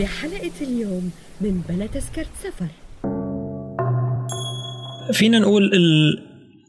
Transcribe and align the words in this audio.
بحلقة 0.00 0.50
اليوم 0.60 1.10
من 1.40 1.60
بلا 1.68 1.86
تذكرة 1.86 2.26
سفر. 2.42 2.66
فينا 5.12 5.38
نقول 5.38 5.70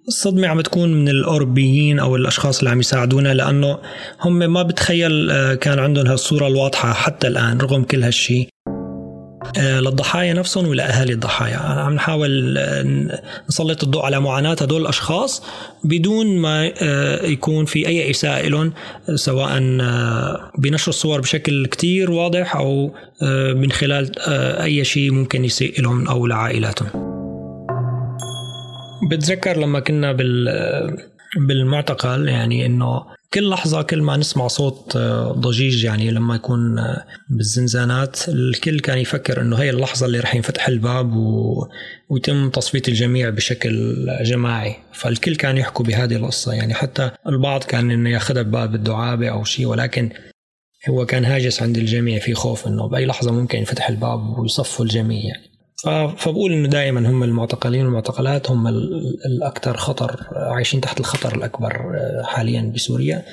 الصدمة 0.08 0.48
عم 0.48 0.62
تكون 0.62 0.94
من 0.94 1.09
الأوروبيين 1.09 1.99
أو 1.99 2.16
الأشخاص 2.16 2.59
اللي 2.59 2.70
عم 2.70 2.80
يساعدونا 2.80 3.34
لأنه 3.34 3.77
هم 4.22 4.53
ما 4.53 4.63
بتخيل 4.63 5.31
آه، 5.31 5.53
كان 5.53 5.80
عندهم 5.80 6.08
هالصورة 6.08 6.47
الواضحة 6.47 6.94
حتى 6.94 7.28
الآن 7.28 7.58
رغم 7.58 7.83
كل 7.83 8.03
هالشي. 8.03 8.47
للضحايا 9.57 10.33
نفسهم 10.33 10.67
ولاهالي 10.67 11.13
الضحايا. 11.13 11.57
عم 11.57 11.94
نحاول 11.94 12.57
آه، 12.57 13.19
نسلط 13.49 13.83
الضوء 13.83 14.05
على 14.05 14.19
معاناة 14.19 14.55
هدول 14.61 14.81
الأشخاص 14.81 15.43
بدون 15.83 16.38
ما 16.38 16.71
آه، 16.81 17.25
يكون 17.25 17.66
في 17.66 17.88
أي 17.88 18.11
اساءه 18.11 18.47
لهم 18.47 18.73
سواء 19.16 19.59
بنشر 20.58 20.89
الصور 20.89 21.21
بشكل 21.21 21.66
كتير 21.66 22.11
واضح 22.11 22.55
أو 22.55 22.93
من 23.55 23.71
خلال 23.71 24.11
أي 24.61 24.83
شيء 24.83 25.11
ممكن 25.11 25.45
يسيء 25.45 25.81
لهم 25.81 26.08
أو 26.08 26.27
لعائلاتهم. 26.27 27.11
بتذكر 29.11 29.58
لما 29.58 29.80
كنا 29.80 30.11
بال 30.11 30.47
بالمعتقل 31.38 32.27
يعني 32.27 32.65
إنه 32.65 33.05
كل 33.33 33.49
لحظة 33.49 33.81
كل 33.81 34.01
ما 34.01 34.17
نسمع 34.17 34.47
صوت 34.47 34.95
آه، 34.95 35.31
ضجيج 35.31 35.83
يعني 35.83 36.11
لما 36.11 36.35
يكون 36.35 36.79
آه، 36.79 37.05
بالزنزانات 37.29 38.29
الكل 38.29 38.79
كان 38.79 38.97
يفكر 38.97 39.41
إنه 39.41 39.55
هي 39.55 39.69
اللحظة 39.69 40.05
اللي 40.05 40.19
رح 40.19 40.35
ينفتح 40.35 40.67
الباب 40.67 41.15
و... 41.15 41.67
ويتم 42.09 42.49
تصفية 42.49 42.81
الجميع 42.87 43.29
بشكل 43.29 44.07
جماعي. 44.23 44.75
فالكل 44.93 45.35
كان 45.35 45.57
يحكوا 45.57 45.85
بهذه 45.85 46.15
القصة. 46.15 46.53
يعني 46.53 46.73
حتى 46.73 47.11
البعض 47.27 47.63
كان 47.63 47.91
إنه 47.91 48.09
ياخذها 48.09 48.41
بباب 48.41 48.75
الدعابة 48.75 49.29
أو 49.29 49.43
شيء 49.43 49.65
ولكن 49.65 50.09
هو 50.89 51.05
كان 51.05 51.25
هاجس 51.25 51.61
عند 51.61 51.77
الجميع 51.77 52.19
في 52.19 52.33
خوف 52.33 52.67
إنه 52.67 52.87
بأي 52.87 53.05
لحظة 53.05 53.31
ممكن 53.31 53.57
ينفتح 53.57 53.89
الباب 53.89 54.39
ويصفوا 54.39 54.85
الجميع 54.85 55.23
يعني. 55.23 55.50
فبقول 55.83 56.51
إنه 56.51 56.67
دائما 56.67 57.09
هم 57.09 57.23
المعتقلين 57.23 57.85
والمعتقلات 57.85 58.51
هم 58.51 58.67
الأكثر 59.25 59.77
خطر 59.77 60.27
عايشين 60.35 60.81
تحت 60.81 60.99
الخطر 60.99 61.35
الأكبر 61.35 61.71
آه، 61.71 62.23
حاليا 62.23 62.71
بسوريا. 62.75 63.25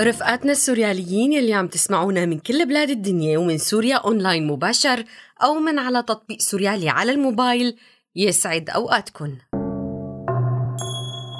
رفقاتنا 0.00 0.52
السورياليين 0.52 1.32
يلي 1.32 1.54
عم 1.54 1.68
تسمعونا 1.68 2.26
من 2.26 2.38
كل 2.38 2.66
بلاد 2.66 2.90
الدنيا 2.90 3.38
ومن 3.38 3.58
سوريا 3.58 3.96
أونلاين 3.96 4.46
مباشر 4.46 5.04
أو 5.42 5.54
من 5.54 5.78
على 5.78 6.02
تطبيق 6.02 6.40
سوريالي 6.40 6.88
على 6.88 7.12
الموبايل 7.12 7.76
يسعد 8.16 8.70
اوقاتكم 8.70 9.36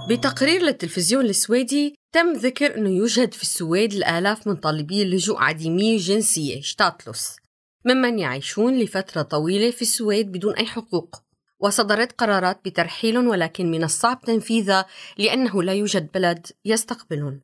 بتقرير 0.09 0.63
للتلفزيون 0.63 1.25
السويدي 1.25 1.95
تم 2.13 2.33
ذكر 2.33 2.79
إنه 2.79 2.91
يوجد 2.91 3.35
في 3.35 3.43
السويد 3.43 3.93
الآلاف 3.93 4.47
من 4.47 4.57
طالبي 4.57 5.03
اللجوء 5.03 5.39
عديمي 5.39 5.95
الجنسيه 5.95 6.61
شتاتلوس. 6.61 7.42
ممن 7.85 8.19
يعيشون 8.19 8.79
لفترة 8.79 9.23
طويلة 9.23 9.71
في 9.71 9.83
السويد 9.83 10.33
بدون 10.33 10.55
أي 10.55 10.67
حقوق 10.67 11.23
وصدرت 11.61 12.13
قرارات 12.13 12.61
بترحيلهم 12.65 13.29
ولكن 13.29 13.71
من 13.71 13.85
الصعب 13.85 14.21
تنفيذها 14.21 14.87
لأنه 15.19 15.63
لا 15.63 15.73
يوجد 15.73 16.13
بلد 16.15 16.47
يستقبلهم. 16.65 17.41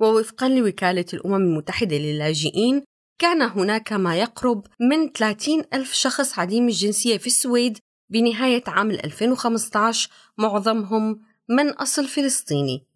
ووفقا 0.00 0.48
لوكالة 0.48 1.04
الأمم 1.14 1.34
المتحدة 1.34 1.96
للاجئين 1.96 2.84
كان 3.18 3.42
هناك 3.42 3.92
ما 3.92 4.16
يقرب 4.16 4.66
من 4.80 5.12
30 5.12 5.64
ألف 5.74 5.92
شخص 5.92 6.38
عديم 6.38 6.68
الجنسية 6.68 7.18
في 7.18 7.26
السويد 7.26 7.78
بنهاية 8.10 8.62
عام 8.66 8.90
2015 8.90 10.10
معظمهم 10.38 11.20
من 11.48 11.68
أصل 11.68 12.08
فلسطيني. 12.08 12.86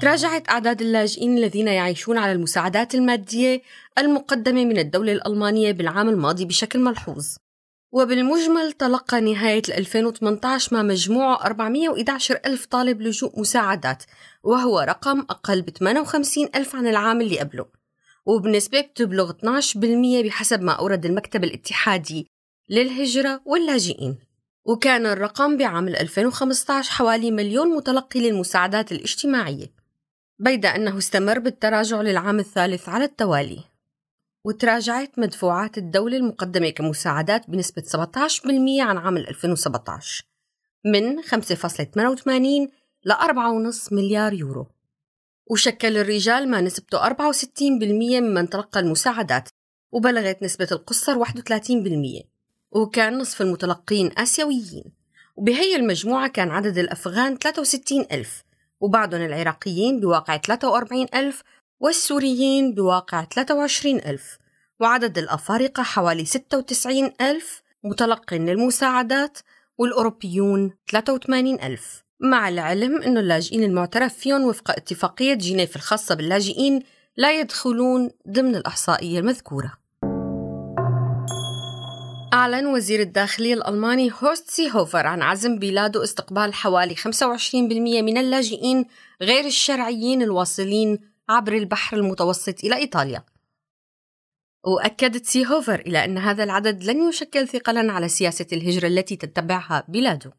تراجعت 0.00 0.48
أعداد 0.48 0.80
اللاجئين 0.80 1.38
الذين 1.38 1.68
يعيشون 1.68 2.18
على 2.18 2.32
المساعدات 2.32 2.94
المادية 2.94 3.62
المقدمة 3.98 4.64
من 4.64 4.78
الدولة 4.78 5.12
الألمانية 5.12 5.72
بالعام 5.72 6.08
الماضي 6.08 6.44
بشكل 6.44 6.78
ملحوظ. 6.78 7.26
وبالمجمل 7.92 8.72
تلقى 8.72 9.20
نهاية 9.20 9.62
2018 9.68 10.76
ما 10.76 10.82
مجموعه 10.82 11.44
411 11.46 12.40
ألف 12.46 12.66
طالب 12.66 13.00
لجوء 13.02 13.40
مساعدات 13.40 14.02
وهو 14.42 14.80
رقم 14.80 15.18
أقل 15.20 15.62
ب 15.62 15.70
58 15.70 16.48
ألف 16.54 16.76
عن 16.76 16.86
العام 16.86 17.20
اللي 17.20 17.38
قبله. 17.38 17.66
وبنسبة 18.26 18.80
بتبلغ 18.80 19.30
12% 19.30 19.76
بحسب 20.24 20.62
ما 20.62 20.72
أورد 20.72 21.06
المكتب 21.06 21.44
الاتحادي 21.44 22.26
للهجرة 22.70 23.40
واللاجئين. 23.44 24.18
وكان 24.64 25.06
الرقم 25.06 25.56
بعام 25.56 25.88
2015 25.88 26.90
حوالي 26.90 27.30
مليون 27.30 27.76
متلقي 27.76 28.20
للمساعدات 28.20 28.92
الاجتماعية. 28.92 29.73
بيد 30.38 30.66
أنه 30.66 30.98
استمر 30.98 31.38
بالتراجع 31.38 32.00
للعام 32.00 32.38
الثالث 32.38 32.88
على 32.88 33.04
التوالي 33.04 33.64
وتراجعت 34.44 35.18
مدفوعات 35.18 35.78
الدولة 35.78 36.16
المقدمة 36.16 36.70
كمساعدات 36.70 37.50
بنسبة 37.50 37.82
17% 37.82 38.80
عن 38.80 38.98
عام 38.98 39.16
2017 39.16 40.24
من 40.84 41.22
5.88 41.22 42.70
ل 43.04 43.12
4.5 43.12 43.92
مليار 43.92 44.32
يورو. 44.32 44.66
وشكل 45.46 45.96
الرجال 45.96 46.50
ما 46.50 46.60
نسبته 46.60 47.08
64% 47.08 47.62
ممن 47.62 48.50
تلقى 48.50 48.80
المساعدات 48.80 49.48
وبلغت 49.92 50.42
نسبة 50.42 50.68
القصر 50.72 51.24
31% 51.24 52.24
وكان 52.70 53.18
نصف 53.18 53.42
المتلقين 53.42 54.10
آسيويين 54.18 54.84
وبهي 55.36 55.76
المجموعة 55.76 56.28
كان 56.28 56.50
عدد 56.50 56.78
الأفغان 56.78 57.36
63 57.36 58.06
ألف. 58.12 58.43
وبعضهم 58.84 59.22
العراقيين 59.22 60.00
بواقع 60.00 60.36
43 60.36 61.06
ألف 61.14 61.42
والسوريين 61.80 62.74
بواقع 62.74 63.24
23 63.24 63.96
ألف. 63.96 64.38
وعدد 64.80 65.18
الأفارقة 65.18 65.82
حوالي 65.82 66.24
96 66.24 67.12
ألف 67.20 67.62
متلق 67.84 68.34
للمساعدات 68.34 69.38
والأوروبيون 69.78 70.72
83 70.90 71.60
ألف. 71.60 72.04
مع 72.20 72.48
العلم 72.48 73.02
أن 73.02 73.18
اللاجئين 73.18 73.62
المعترف 73.62 74.14
فيهم 74.14 74.44
وفق 74.44 74.70
اتفاقية 74.70 75.34
جنيف 75.34 75.76
الخاصة 75.76 76.14
باللاجئين 76.14 76.82
لا 77.16 77.40
يدخلون 77.40 78.10
ضمن 78.28 78.56
الإحصائية 78.56 79.18
المذكورة. 79.18 79.83
أعلن 82.34 82.66
وزير 82.66 83.00
الداخلية 83.00 83.54
الألماني 83.54 84.10
هورست 84.12 84.50
سيهوفر 84.50 85.06
عن 85.06 85.22
عزم 85.22 85.58
بلاده 85.58 86.02
استقبال 86.02 86.54
حوالي 86.54 86.94
25% 86.94 87.54
من 88.02 88.18
اللاجئين 88.18 88.84
غير 89.22 89.44
الشرعيين 89.44 90.22
الواصلين 90.22 90.98
عبر 91.28 91.52
البحر 91.52 91.96
المتوسط 91.96 92.64
إلى 92.64 92.76
إيطاليا. 92.76 93.24
وأكدت 94.64 95.26
سيهوفر 95.26 95.80
إلى 95.80 96.04
أن 96.04 96.18
هذا 96.18 96.44
العدد 96.44 96.84
لن 96.84 97.08
يشكل 97.08 97.48
ثقلا 97.48 97.92
على 97.92 98.08
سياسة 98.08 98.46
الهجرة 98.52 98.86
التي 98.86 99.16
تتبعها 99.16 99.84
بلاده. 99.88 100.32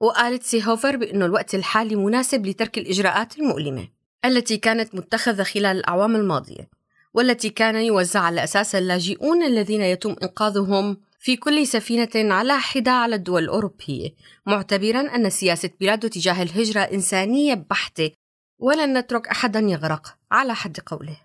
وقالت 0.00 0.42
سيهوفر 0.42 0.96
بأن 0.96 1.22
الوقت 1.22 1.54
الحالي 1.54 1.96
مناسب 1.96 2.46
لترك 2.46 2.78
الإجراءات 2.78 3.38
المؤلمة 3.38 3.88
التي 4.24 4.56
كانت 4.56 4.94
متخذة 4.94 5.42
خلال 5.42 5.76
الأعوام 5.76 6.16
الماضية. 6.16 6.81
والتي 7.14 7.50
كان 7.50 7.76
يوزع 7.76 8.20
على 8.20 8.44
أساس 8.44 8.74
اللاجئون 8.74 9.42
الذين 9.42 9.82
يتم 9.82 10.16
إنقاذهم 10.22 10.96
في 11.18 11.36
كل 11.36 11.66
سفينة 11.66 12.34
على 12.34 12.58
حدة 12.58 12.90
على 12.90 13.14
الدول 13.14 13.44
الأوروبية 13.44 14.14
معتبرا 14.46 15.00
أن 15.00 15.30
سياسة 15.30 15.70
بلاده 15.80 16.08
تجاه 16.08 16.42
الهجرة 16.42 16.80
إنسانية 16.80 17.54
بحتة 17.54 18.10
ولن 18.58 18.98
نترك 18.98 19.28
أحدا 19.28 19.60
يغرق. 19.60 20.16
على 20.30 20.54
حد 20.54 20.80
قوله. 20.86 21.16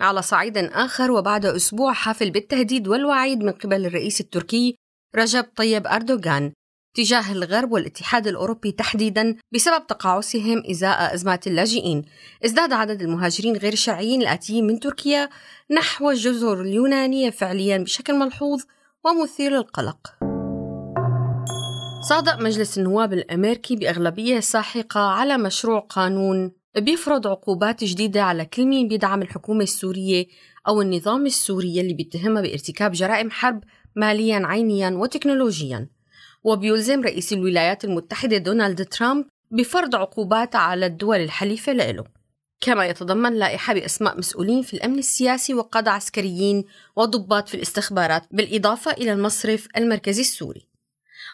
على 0.00 0.22
صعيد 0.22 0.56
آخر 0.58 1.10
وبعد 1.10 1.46
أسبوع 1.46 1.92
حافل 1.92 2.30
بالتهديد 2.30 2.88
والوعيد 2.88 3.38
من 3.38 3.52
قبل 3.52 3.86
الرئيس 3.86 4.20
التركي 4.20 4.76
رجب 5.16 5.44
طيب 5.56 5.86
أردوغان 5.86 6.52
تجاه 6.94 7.32
الغرب 7.32 7.72
والاتحاد 7.72 8.26
الأوروبي 8.26 8.72
تحديدا 8.72 9.36
بسبب 9.54 9.86
تقاعسهم 9.86 10.62
إزاء 10.70 11.14
أزمات 11.14 11.46
اللاجئين. 11.46 12.02
ازداد 12.44 12.72
عدد 12.72 13.02
المهاجرين 13.02 13.56
غير 13.56 13.72
الشرعيين 13.72 14.22
الآتيين 14.22 14.66
من 14.66 14.80
تركيا 14.80 15.28
نحو 15.70 16.10
الجزر 16.10 16.60
اليونانية 16.60 17.30
فعليا 17.30 17.78
بشكل 17.78 18.14
ملحوظ 18.14 18.62
ومثير 19.04 19.52
للقلق. 19.52 20.14
صادق 22.08 22.40
مجلس 22.40 22.78
النواب 22.78 23.12
الأمريكي 23.12 23.76
بأغلبية 23.76 24.40
ساحقة 24.40 25.00
على 25.00 25.38
مشروع 25.38 25.78
قانون 25.80 26.52
بيفرض 26.76 27.26
عقوبات 27.26 27.84
جديدة 27.84 28.22
على 28.22 28.44
كل 28.44 28.66
مين 28.66 28.88
بيدعم 28.88 29.22
الحكومة 29.22 29.62
السورية 29.62 30.26
أو 30.68 30.82
النظام 30.82 31.26
السوري 31.26 31.80
اللي 31.80 31.94
بيتهمها 31.94 32.42
بارتكاب 32.42 32.92
جرائم 32.92 33.30
حرب 33.30 33.64
ماليا 33.96 34.46
عينيا 34.46 34.90
وتكنولوجيا. 34.90 35.99
وبيلزم 36.44 37.02
رئيس 37.02 37.32
الولايات 37.32 37.84
المتحدة 37.84 38.38
دونالد 38.38 38.84
ترامب 38.84 39.26
بفرض 39.50 39.94
عقوبات 39.94 40.56
على 40.56 40.86
الدول 40.86 41.20
الحليفة 41.20 41.72
له. 41.72 42.04
كما 42.60 42.86
يتضمن 42.86 43.34
لائحة 43.34 43.74
بأسماء 43.74 44.18
مسؤولين 44.18 44.62
في 44.62 44.74
الأمن 44.74 44.98
السياسي 44.98 45.54
وقادة 45.54 45.90
عسكريين 45.90 46.64
وضباط 46.96 47.48
في 47.48 47.54
الاستخبارات 47.54 48.22
بالإضافة 48.30 48.90
إلى 48.90 49.12
المصرف 49.12 49.68
المركزي 49.76 50.20
السوري. 50.20 50.66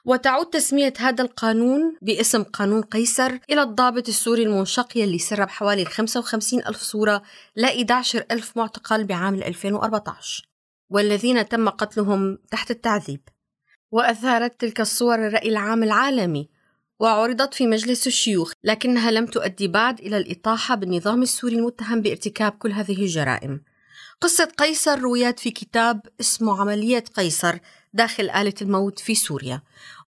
وتعود 0.05 0.47
تسمية 0.47 0.93
هذا 0.99 1.25
القانون 1.25 1.97
باسم 2.03 2.43
قانون 2.43 2.82
قيصر 2.82 3.38
إلى 3.50 3.62
الضابط 3.62 4.08
السوري 4.08 4.43
المنشق 4.43 4.99
يلي 4.99 5.19
سرب 5.19 5.49
حوالي 5.49 5.85
55 5.85 6.61
ألف 6.67 6.82
صورة 6.82 7.23
ل 7.56 7.64
11 7.64 8.25
ألف 8.31 8.56
معتقل 8.56 9.05
بعام 9.05 9.35
2014 9.35 10.49
والذين 10.91 11.49
تم 11.49 11.69
قتلهم 11.69 12.38
تحت 12.50 12.70
التعذيب. 12.70 13.20
وأثارت 13.93 14.61
تلك 14.61 14.81
الصور 14.81 15.15
الرأي 15.27 15.49
العام 15.49 15.83
العالمي 15.83 16.49
وعرضت 17.00 17.55
في 17.55 17.67
مجلس 17.67 18.06
الشيوخ 18.06 18.53
لكنها 18.65 19.11
لم 19.11 19.27
تؤدي 19.27 19.69
بعد 19.69 20.00
إلى 20.00 20.17
الإطاحة 20.17 20.75
بالنظام 20.75 21.23
السوري 21.23 21.56
المتهم 21.56 22.00
بارتكاب 22.00 22.53
كل 22.53 22.73
هذه 22.73 23.03
الجرائم. 23.03 23.61
قصة 24.21 24.44
قيصر 24.44 24.99
رويت 24.99 25.41
في 25.41 25.50
كتاب 25.50 26.00
اسمه 26.21 26.61
عملية 26.61 27.05
قيصر 27.15 27.59
داخل 27.94 28.31
آلة 28.31 28.55
الموت 28.62 28.99
في 28.99 29.15
سوريا. 29.15 29.62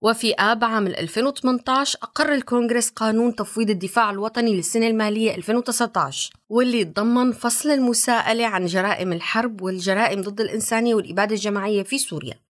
وفي 0.03 0.35
آب 0.35 0.64
عام 0.64 0.87
2018 0.87 1.99
أقر 2.03 2.32
الكونغرس 2.32 2.91
قانون 2.91 3.35
تفويض 3.35 3.71
الدفاع 3.71 4.11
الوطني 4.11 4.56
للسنة 4.56 4.87
المالية 4.87 5.35
2019 5.35 6.32
واللي 6.49 6.85
ضمن 6.85 7.32
فصل 7.32 7.71
المساءلة 7.71 8.47
عن 8.47 8.67
جرائم 8.67 9.12
الحرب 9.12 9.62
والجرائم 9.62 10.21
ضد 10.21 10.41
الإنسانية 10.41 10.94
والإبادة 10.94 11.35
الجماعية 11.35 11.82
في 11.82 11.99
سوريا. 11.99 12.48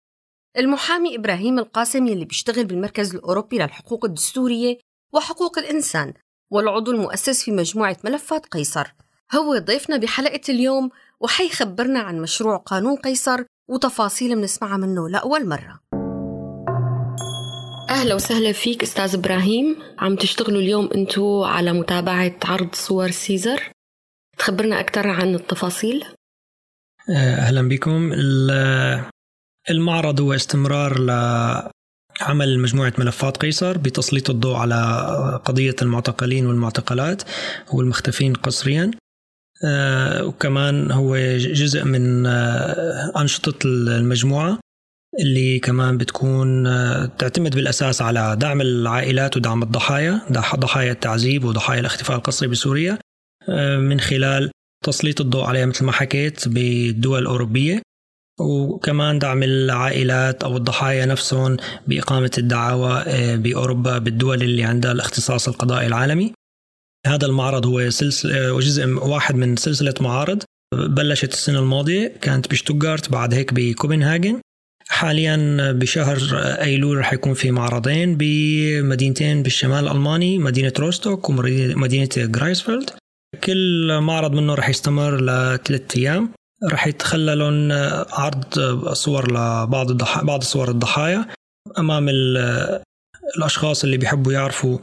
المحامي 0.58 1.16
إبراهيم 1.16 1.58
القاسم 1.58 2.06
يلي 2.06 2.24
بيشتغل 2.24 2.64
بالمركز 2.64 3.14
الأوروبي 3.14 3.58
للحقوق 3.58 4.04
الدستورية 4.04 4.78
وحقوق 5.12 5.58
الإنسان 5.58 6.14
والعضو 6.50 6.92
المؤسس 6.92 7.44
في 7.44 7.50
مجموعة 7.50 7.96
ملفات 8.04 8.46
قيصر. 8.46 8.94
هو 9.34 9.58
ضيفنا 9.58 9.96
بحلقة 9.96 10.40
اليوم 10.48 10.90
وحيخبرنا 11.20 12.00
عن 12.00 12.20
مشروع 12.20 12.56
قانون 12.56 12.96
قيصر 12.96 13.44
وتفاصيل 13.70 14.36
بنسمعها 14.36 14.76
منه 14.76 15.08
لأول 15.08 15.48
مرة. 15.48 15.80
أهلا 17.90 18.14
وسهلا 18.14 18.52
فيك 18.52 18.82
أستاذ 18.82 19.14
إبراهيم. 19.14 19.76
عم 19.98 20.16
تشتغلوا 20.16 20.60
اليوم 20.60 20.88
أنتو 20.94 21.44
على 21.44 21.72
متابعة 21.72 22.36
عرض 22.44 22.74
صور 22.74 23.10
سيزر. 23.10 23.72
تخبرنا 24.38 24.80
أكثر 24.80 25.08
عن 25.08 25.34
التفاصيل. 25.34 26.04
أهلا 27.10 27.68
بكم. 27.68 28.12
المعرض 29.70 30.20
هو 30.20 30.32
استمرار 30.34 30.98
لعمل 31.00 32.58
مجموعة 32.58 32.92
ملفات 32.98 33.36
قيصر 33.36 33.78
بتسليط 33.78 34.30
الضوء 34.30 34.56
على 34.56 35.40
قضية 35.44 35.76
المعتقلين 35.82 36.46
والمعتقلات 36.46 37.22
والمختفين 37.72 38.34
قسريا 38.34 38.90
آه، 39.64 40.24
وكمان 40.24 40.90
هو 40.90 41.16
جزء 41.36 41.84
من 41.84 42.26
آه، 42.26 43.12
أنشطة 43.16 43.66
المجموعة 43.66 44.58
اللي 45.20 45.58
كمان 45.58 45.98
بتكون 45.98 46.66
آه، 46.66 47.06
تعتمد 47.06 47.54
بالأساس 47.54 48.02
على 48.02 48.36
دعم 48.40 48.60
العائلات 48.60 49.36
ودعم 49.36 49.62
الضحايا 49.62 50.20
ضحايا 50.32 50.92
التعذيب 50.92 51.44
وضحايا 51.44 51.80
الاختفاء 51.80 52.16
القسري 52.16 52.48
بسوريا. 52.48 52.98
من 53.78 54.00
خلال 54.00 54.50
تسليط 54.84 55.20
الضوء 55.20 55.44
عليها 55.44 55.66
مثل 55.66 55.84
ما 55.84 55.92
حكيت 55.92 56.48
بالدول 56.48 57.22
الأوروبية. 57.22 57.82
وكمان 58.38 59.18
دعم 59.18 59.42
العائلات 59.42 60.44
أو 60.44 60.56
الضحايا 60.56 61.06
نفسهم 61.06 61.56
بإقامة 61.86 62.30
الدعاوى 62.38 63.04
بأوروبا 63.36 63.98
بالدول 63.98 64.42
اللي 64.42 64.64
عندها 64.64 64.92
الاختصاص 64.92 65.48
القضائي 65.48 65.86
العالمي. 65.86 66.32
هذا 67.06 67.26
المعرض 67.26 67.66
هو 67.66 67.90
سلسلة 67.90 68.58
جزء 68.60 68.86
واحد 68.86 69.34
من 69.34 69.56
سلسلة 69.56 69.94
معارض 70.00 70.42
بلشت 70.74 71.32
السنة 71.32 71.58
الماضية 71.58 72.12
كانت 72.20 72.50
بشتوتغارت 72.50 73.10
بعد 73.10 73.34
هيك 73.34 73.54
بكوبنهاجن. 73.54 74.40
حاليا 74.88 75.72
بشهر 75.72 76.18
أيلول 76.60 76.98
رح 76.98 77.12
يكون 77.12 77.34
في 77.34 77.50
معرضين 77.50 78.16
بمدينتين 78.16 79.42
بالشمال 79.42 79.84
الألماني 79.84 80.38
مدينة 80.38 80.72
روستوك 80.78 81.30
ومدينه 81.30 82.08
جرايسفيلد 82.16 82.90
كل 83.44 83.98
معرض 84.00 84.32
منه 84.32 84.54
رح 84.54 84.68
يستمر 84.68 85.20
لثلاث 85.20 85.96
أيام. 85.96 86.30
رح 86.64 86.86
يتخللون 86.86 87.72
عرض 88.12 88.44
صور 88.92 89.30
لبعض 89.32 89.90
الضحايا 89.90 90.24
بعض 90.24 90.42
صور 90.42 90.70
الضحايا. 90.70 91.26
أمام 91.78 92.08
الأشخاص 93.36 93.84
اللي 93.84 93.96
بيحبوا 93.96 94.32
يعرفوا 94.32 94.78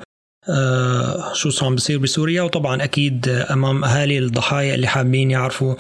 آه، 0.50 1.34
شو 1.34 1.50
صار 1.50 1.70
بيصير 1.70 1.98
بسوريا. 1.98 2.42
وطبعا 2.42 2.84
أكيد 2.84 3.30
أمام 3.30 3.84
أهالي 3.84 4.20
الضحايا 4.20 4.76
اللي 4.76 4.88
حابين 4.88 5.32
يعرفوا 5.32 5.76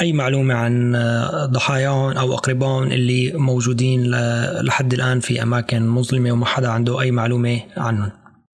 أي 0.00 0.12
معلومة 0.12 0.54
عن 0.54 0.92
ضحاياهم 1.50 2.16
أو 2.16 2.34
أقربائهم 2.34 2.92
اللي 2.92 3.32
موجودين 3.32 4.10
لحد 4.60 4.92
الآن 4.92 5.20
في 5.20 5.42
أماكن 5.42 5.88
مظلمة 5.88 6.32
وما 6.32 6.46
حدا 6.46 6.68
عنده 6.68 7.00
أي 7.00 7.10
معلومة 7.10 7.60
عنهم. 7.76 8.10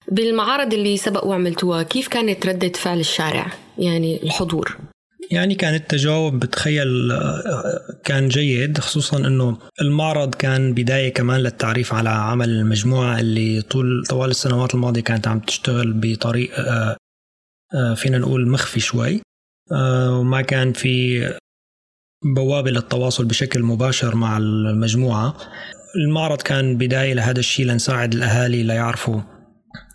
بالمعارض 0.09 0.75
اللي 0.75 0.97
سبق 0.97 1.25
وعملتوها 1.25 1.83
كيف 1.83 2.09
كانت 2.09 2.47
ردة 2.47 2.69
فعل 2.69 3.01
الشارع؟ 3.01 3.47
يعني 3.79 4.23
الحضور. 4.23 4.77
يعني 5.33 5.55
كان 5.55 5.75
التجاوب 5.75 6.41
بتخيل 6.41 7.13
كان 8.05 8.29
جيد 8.29 8.79
خصوصا 8.79 9.17
إنه 9.17 9.59
المعرض 9.81 10.35
كان 10.35 10.75
بداية 10.75 11.15
كمان 11.15 11.41
للتعريف 11.41 11.95
على 11.95 12.09
عمل 12.11 12.49
المجموعة 12.49 13.21
اللي 13.21 13.63
طول 13.63 14.05
طوال 14.09 14.31
السنوات 14.31 14.75
الماضية 14.75 15.01
كانت 15.01 15.29
عم 15.29 15.41
تشتغل 15.41 15.93
بطريق 15.93 16.51
آه، 17.75 17.95
فينا 17.95 18.19
نقول 18.19 18.49
مخفي 18.49 18.81
شوي. 18.81 19.21
آه، 19.73 20.19
وما 20.19 20.43
كان 20.43 20.73
في 20.73 21.27
بوابة 22.25 22.71
للتواصل 22.71 23.25
بشكل 23.25 23.63
مباشر 23.63 24.17
مع 24.17 24.39
المجموعة. 24.39 25.37
المعرض 25.97 26.43
كان 26.43 26.77
بداية 26.77 27.15
لهذا 27.15 27.41
الشيء 27.41 27.67
لنساعد 27.67 28.15
الأهالي 28.15 28.63
ليعرفوا 28.63 29.21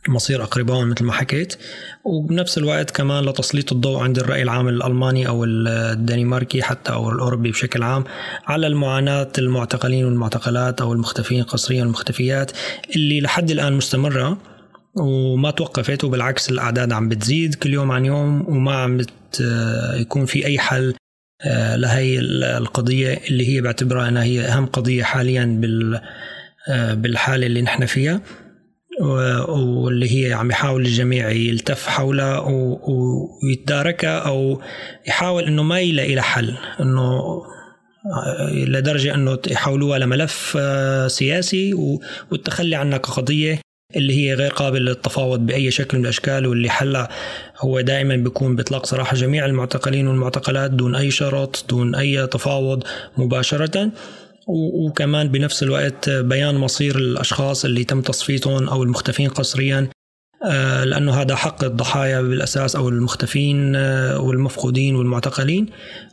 مصير 0.09 0.43
أقربائهم 0.43 0.89
مثل 0.89 1.03
ما 1.03 1.13
حكيت. 1.13 1.55
وبنفس 2.03 2.57
الوقت 2.57 2.91
كمان 2.91 3.25
لتسليط 3.25 3.71
الضوء 3.71 3.99
عند 3.99 4.19
الرأي 4.19 4.41
العام 4.41 4.67
الألماني 4.67 5.27
أو 5.27 5.43
الدنماركي 5.45 6.63
حتى 6.63 6.91
أو 6.91 7.09
الأوروبي 7.09 7.51
بشكل 7.51 7.83
عام 7.83 8.03
على 8.45 8.67
المعاناة 8.67 9.31
المعتقلين 9.37 10.05
والمعتقلات 10.05 10.81
أو 10.81 10.93
المختفين 10.93 11.43
قسريا 11.43 11.81
والمختفيات 11.81 12.51
اللي 12.95 13.21
لحد 13.21 13.51
الآن 13.51 13.73
مستمرة 13.73 14.37
وما 14.95 15.51
توقفت 15.51 16.03
وبالعكس 16.03 16.49
الأعداد 16.49 16.91
عم 16.91 17.09
بتزيد 17.09 17.55
كل 17.55 17.73
يوم 17.73 17.91
عن 17.91 18.05
يوم 18.05 18.45
وما 18.49 18.75
عم 18.75 19.01
يكون 19.99 20.25
في 20.25 20.45
أي 20.45 20.59
حل 20.59 20.95
آه، 21.41 21.75
لهي 21.75 22.19
القضية 22.57 23.21
اللي 23.29 23.55
هي 23.55 23.61
بعتبرها 23.61 24.07
أنها 24.07 24.23
هي 24.23 24.41
أهم 24.41 24.65
قضية 24.65 25.03
حاليا 25.03 25.61
آه، 26.69 26.93
بالحالة 26.93 27.45
اللي 27.45 27.61
نحن 27.61 27.85
فيها. 27.85 28.21
واللي 29.01 30.27
هي 30.27 30.33
عم 30.33 30.51
يحاول 30.51 30.81
الجميع 30.81 31.29
يلتف 31.29 31.87
حولها 31.87 32.39
ويتداركها 33.43 34.17
أو 34.17 34.61
يحاول 35.07 35.43
إنه 35.43 35.63
ما 35.63 35.79
يلاقي 35.79 36.15
لها 36.15 36.23
حل 36.23 36.55
إنه 36.79 37.21
لدرجة 38.51 39.13
إنه 39.15 39.39
يحولوها 39.47 39.99
لملف 39.99 40.57
آه، 40.59 41.07
سياسي 41.07 41.73
والتخلي 42.31 42.75
عنها 42.75 42.97
كقضيه 42.97 43.59
اللي 43.95 44.13
هي 44.13 44.33
غير 44.33 44.51
قابل 44.51 44.85
للتفاوض 44.85 45.39
بأي 45.39 45.71
شكل 45.71 45.97
من 45.97 46.03
الأشكال 46.03 46.47
واللي 46.47 46.69
حلها 46.69 47.09
هو 47.59 47.81
دائما 47.81 48.15
بيكون 48.15 48.55
بإطلاق 48.55 48.85
سراح 48.85 49.15
جميع 49.15 49.45
المعتقلين 49.45 50.07
والمعتقلات 50.07 50.71
دون 50.71 50.95
أي 50.95 51.11
شرط 51.11 51.65
دون 51.69 51.95
أي 51.95 52.27
تفاوض 52.27 52.83
مباشرة. 53.17 53.91
وكمان 54.47 55.27
بنفس 55.27 55.63
الوقت 55.63 56.09
بيان 56.09 56.55
مصير 56.55 56.95
الأشخاص 56.97 57.65
اللي 57.65 57.83
تم 57.83 58.01
تصفيتهم 58.01 58.69
أو 58.69 58.83
المختفين 58.83 59.29
قسريا 59.29 59.89
آه، 60.45 60.83
لأنه 60.83 61.21
هذا 61.21 61.35
حق 61.35 61.63
الضحايا 61.63 62.21
بالأساس 62.21 62.75
أو 62.75 62.89
المختفين 62.89 63.75
آه، 63.75 64.19
والمفقودين 64.19 64.95
والمعتقلين. 64.95 65.69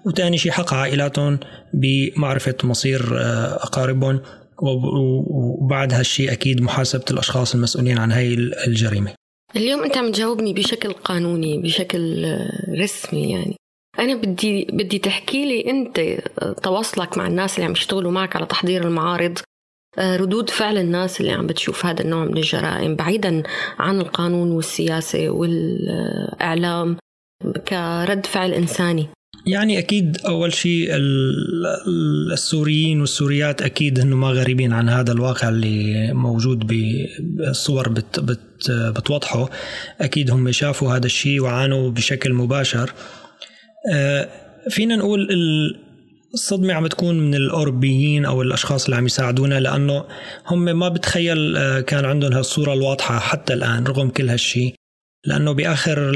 وثاني 0.07 0.39
شيء 0.39 0.53
حق 0.53 0.75
عائلاتهم 0.75 1.39
بمعرفة 1.75 2.55
مصير 2.65 3.19
آه، 3.19 3.55
أقاربهم. 3.55 4.21
وبعد 4.63 5.93
هالشيء 5.93 6.33
أكيد 6.33 6.61
محاسبة 6.61 7.05
الأشخاص 7.11 7.55
المسؤولين 7.55 7.99
عن 7.99 8.13
هاي 8.13 8.35
الجريمة. 8.67 9.13
اليوم 9.57 9.85
أنت 9.85 9.97
عم 9.97 10.13
تجاوبني 10.13 10.53
بشكل 10.53 10.93
قانوني 10.93 11.63
بشكل 11.63 12.27
رسمي 12.79 13.31
يعني. 13.31 13.57
أنا 13.99 14.15
بدي 14.15 14.67
بدي 14.73 14.99
تحكي 14.99 15.45
لي 15.45 15.71
أنت 15.71 16.01
تواصلك 16.63 17.19
مع 17.19 17.27
الناس 17.27 17.55
اللي 17.55 17.65
عم 17.65 17.73
يشتغلوا 17.73 18.13
معك 18.13 18.37
على 18.37 18.47
تحضير 18.47 18.87
المعارض. 18.87 19.39
ردود 19.99 20.51
فعل 20.51 20.79
الناس 20.79 21.21
اللي 21.21 21.33
عم 21.33 21.47
بتشوف 21.47 21.87
هذا 21.87 22.01
النوع 22.01 22.25
من 22.25 22.37
الجرائم 22.37 22.97
بعيدا 22.97 23.43
عن 23.79 24.01
القانون 24.01 24.51
والسياسة 24.51 25.31
والإعلام 25.31 26.97
كرد 27.69 28.27
فعل 28.27 28.53
إنساني. 28.53 29.07
يعني 29.47 29.79
أكيد 29.79 30.19
أول 30.27 30.53
شيء 30.53 30.89
السوريين 32.33 33.01
والسوريات 33.01 33.63
أكيد 33.63 33.99
انه 33.99 34.17
ما 34.17 34.29
غريبين 34.29 34.73
عن 34.73 34.89
هذا 34.89 35.13
الواقع 35.13 35.49
اللي 35.49 36.13
موجود 36.13 36.67
بالصور 37.21 37.89
بت 37.89 38.21
بت 38.21 38.71
بتوضحه. 38.71 39.51
أكيد 40.01 40.31
هم 40.31 40.53
شافوا 40.53 40.97
هذا 40.97 41.07
الشيء 41.07 41.41
وعانوا 41.41 41.91
بشكل 41.91 42.33
مباشر. 42.33 42.91
آه، 42.91 43.24
فينا 44.71 44.97
نقول 44.97 45.29
الصدمة 46.35 46.75
عم 46.75 46.87
تكون 46.87 47.19
من 47.19 47.35
الأوروبيين 47.35 48.25
أو 48.25 48.43
الأشخاص 48.43 48.85
اللي 48.85 48.97
عم 48.97 49.07
يساعدونا 49.07 49.61
لأنه 49.61 50.05
هم 50.47 50.65
ما 50.65 50.89
بتخيل 50.89 51.57
آه، 51.57 51.81
كان 51.81 52.05
عندهم 52.05 52.33
هالصورة 52.33 52.73
الواضحة 52.73 53.19
حتى 53.19 53.53
الآن 53.53 53.85
رغم 53.85 54.11
كل 54.11 54.29
هالشيء 54.29 54.75
لأنه 55.27 55.53
بآخر 55.53 56.13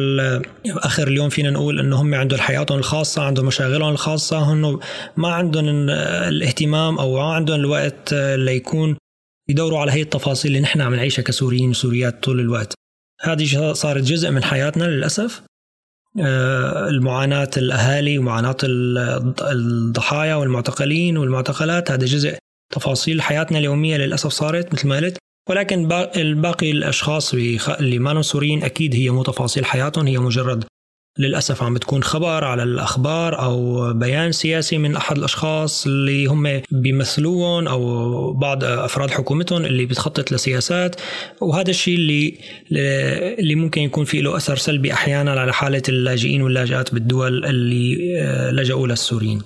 آخر 0.67 1.09
اليوم 1.09 1.29
فينا 1.29 1.51
نقول 1.51 1.81
إنه 1.81 1.97
هم 1.97 2.15
عندهم 2.15 2.41
حياتهم 2.41 2.79
الخاصة 2.79 3.23
عندهم 3.23 3.47
مشاغلهم 3.47 3.93
الخاصة 3.93 4.39
هم 4.39 4.81
ما 5.17 5.29
عندهم 5.29 5.91
الاهتمام 5.91 6.99
أو 6.99 7.17
ما 7.17 7.35
عندهم 7.35 7.61
الوقت 7.61 8.15
ليكون 8.15 8.97
يدوروا 9.49 9.79
على 9.79 9.93
هي 9.93 10.03
التفاصيل 10.03 10.51
اللي 10.51 10.63
نحن 10.63 10.81
عم 10.81 10.95
نعيشها 10.95 11.23
كسوريين 11.23 11.71
وسوريات 11.71 12.23
طول 12.23 12.41
الوقت. 12.41 12.75
هذه 13.21 13.73
صارت 13.73 14.03
جزء 14.03 14.31
من 14.31 14.45
حياتنا 14.45 14.85
للأسف. 14.85 15.41
آه، 15.41 15.48
المعاناة 16.89 17.51
الأهالي 17.57 18.19
ومعاناة 18.19 18.57
الضحايا 19.43 20.35
والمعتقلين 20.35 21.17
والمعتقلات. 21.17 21.91
هذا 21.91 22.07
جزء 22.07 22.39
تفاصيل 22.75 23.23
حياتنا 23.23 23.59
اليومية 23.59 23.97
للأسف 23.97 24.31
صارت 24.31 24.73
مثل 24.73 24.89
ما 24.89 24.97
قلت. 24.97 25.19
ولكن 25.51 25.93
الباقي 26.17 26.71
الأشخاص 26.71 27.35
اللي 27.69 27.99
ما 27.99 28.23
سوريين 28.23 28.65
أكيد 28.65 28.95
هي 28.95 29.11
مو 29.11 29.23
تفاصيل 29.23 29.65
حياتهم 29.65 30.07
هي 30.07 30.19
مجرد 30.19 30.65
للأسف 31.19 31.63
عم 31.63 31.75
بتكون 31.75 32.03
خبر 32.03 32.45
على 32.45 32.63
الأخبار 32.63 33.43
أو 33.43 33.93
بيان 33.93 34.33
سياسي 34.33 34.79
من 34.79 34.97
أحد 34.97 35.19
الأشخاص 35.19 35.87
اللي 35.87 36.27
هم 36.27 36.63
بيمثلوهم 36.71 37.69
أو 37.69 38.33
بعض 38.33 38.65
أفراد 38.65 39.11
حكومتهم 39.11 39.65
اللي 39.65 39.87
بتخطط 39.87 40.33
لسياسات. 40.33 40.97
وهذا 41.41 41.71
الشيء 41.71 41.97
اللي 41.97 42.39
اللي 43.39 43.55
ممكن 43.55 43.83
يكون 43.83 44.05
فيه 44.05 44.21
له 44.23 44.37
أثر 44.37 44.57
سلبي 44.57 44.93
أحيانا 44.93 45.41
على 45.41 45.53
حالة 45.53 45.83
اللاجئين 45.89 46.43
واللاجئات 46.43 46.95
بالدول 46.95 47.45
اللي 47.45 48.19
آه، 48.21 48.51
لجأوا 48.51 48.87
للسوريين. 48.87 49.43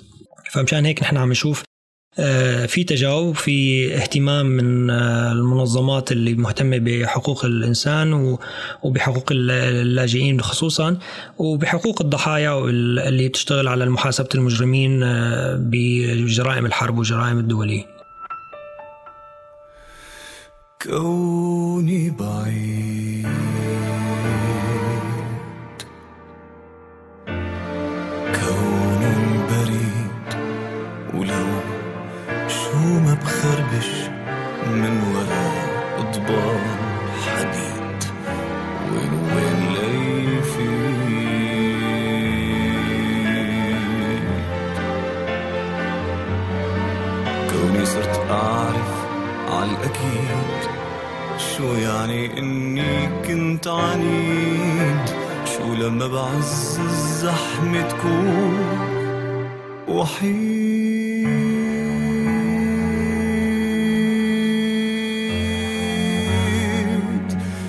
فمشان 0.53 0.87
هيك 0.87 1.03
نحن 1.03 1.17
عم 1.17 1.31
نشوف 1.31 1.63
في 2.67 2.85
تجاوب 2.85 3.37
في 3.37 3.95
اهتمام 3.97 4.47
من 4.47 4.91
آه، 4.91 5.33
المنظمات 5.33 6.13
اللي 6.13 6.35
مهتمة 6.35 6.79
بحقوق 6.79 7.45
الإنسان 7.45 8.37
وبحقوق 8.83 9.25
اللاجئين 9.31 10.41
خصوصا 10.41 10.99
وبحقوق 11.39 12.03
الضحايا 12.03 12.59
اللي 12.69 13.29
بتشتغل 13.29 13.69
على 13.69 13.87
محاسبة 13.91 14.29
المجرمين 14.35 15.03
آه، 15.03 15.57
بجرائم 15.61 16.67
الحرب 16.67 16.99
والجرائم 16.99 17.39
الدولية. 17.39 17.87
كوني 20.83 22.11
بعيد 22.11 22.72
كنت 53.63 53.71
عنيد. 53.71 55.11
شو 55.45 55.75
لما 55.75 56.07
بعز 56.07 56.81
الزحمة 56.81 57.89
تكون 57.89 58.59
وحيد؟ 59.89 61.23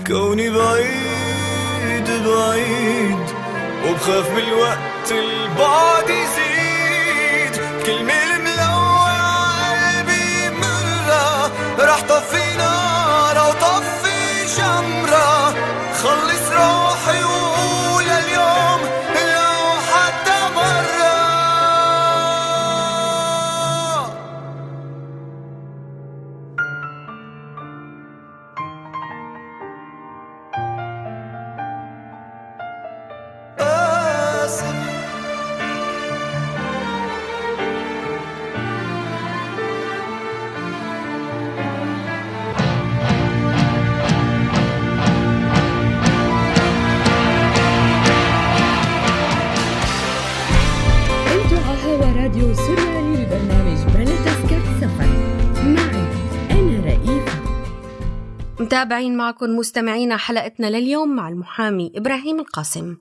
كوني 0.07 0.49
بعيد 0.49 2.07
بعيد 2.25 3.25
وبخاف 3.87 4.35
بالوقت 4.35 5.11
البعد 5.11 6.09
يزيد. 6.09 7.61
كلمة 7.85 8.22
متابعين 58.73 59.17
معكم 59.17 59.49
مستمعينا 59.49 60.17
حلقتنا 60.17 60.67
لليوم 60.67 61.15
مع 61.15 61.29
المحامي 61.29 61.91
إبراهيم 61.95 62.39
القاسم. 62.39 62.95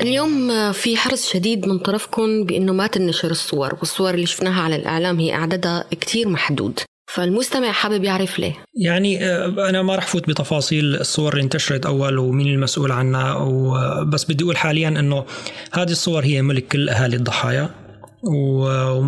اليوم 0.00 0.72
في 0.72 0.96
حرص 0.96 1.32
شديد 1.32 1.68
من 1.68 1.78
طرفكم 1.78 2.44
بأنه 2.44 2.72
ما 2.72 2.86
تنشر 2.86 3.30
الصور 3.30 3.74
والصور 3.78 4.14
اللي 4.14 4.26
شفناها 4.26 4.62
على 4.62 4.76
الإعلام 4.76 5.20
هي 5.20 5.34
أعدادها 5.34 5.84
كتير 5.90 6.28
محدود. 6.28 6.80
فالمستمع 7.06 7.72
حابب 7.72 8.04
يعرف 8.04 8.38
ليه؟ 8.38 8.54
يعني 8.76 9.24
آه، 9.24 9.68
أنا 9.68 9.82
ما 9.82 9.96
رح 9.96 10.06
فوت 10.06 10.28
بتفاصيل 10.28 10.94
الصور 10.94 11.32
اللي 11.32 11.44
انتشرت 11.44 11.86
أول 11.86 12.18
ومين 12.18 12.46
المسؤول 12.46 12.92
عنها 12.92 13.48
بس 14.02 14.24
بدي 14.24 14.44
أقول 14.44 14.56
حاليا 14.56 14.88
إنه 14.88 15.24
هذه 15.72 15.90
الصور 15.90 16.24
هي 16.24 16.42
ملك 16.42 16.68
كل 16.68 16.88
أهالي 16.88 17.16
الضحايا 17.16 17.70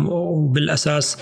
وبالأساس 0.07 1.17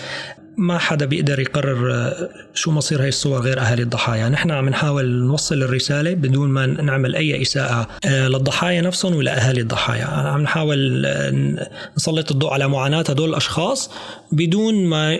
ما 0.58 0.78
حدا 0.78 1.06
بيقدر 1.06 1.40
يقرر 1.40 1.94
آه، 1.94 2.30
شو 2.54 2.72
مصير 2.72 3.02
هاي 3.02 3.08
الصور 3.08 3.42
غير 3.42 3.60
أهالي 3.60 3.84
الضحايا، 3.84 4.30
نحن 4.30 4.52
عم 4.52 4.70
نحاول 4.70 5.06
نوصل 5.10 5.64
الرسالة 5.64 6.14
بدون 6.14 6.50
ما 6.50 6.66
نعمل 6.66 7.16
أي 7.16 7.42
إساءة 7.42 7.88
آه، 8.06 8.28
للضحايا 8.28 8.82
نفسهم 8.82 9.16
ولا 9.16 9.38
أهالي 9.38 9.62
الضحايا، 9.62 10.06
عم 10.06 10.42
نحاول 10.42 11.06
آه، 11.06 11.70
نسلط 11.98 12.32
الضوء 12.32 12.54
على 12.54 12.68
معاناة 12.68 13.04
هدول 13.10 13.30
الأشخاص 13.30 13.92
بدون 14.32 14.86
ما 14.86 15.14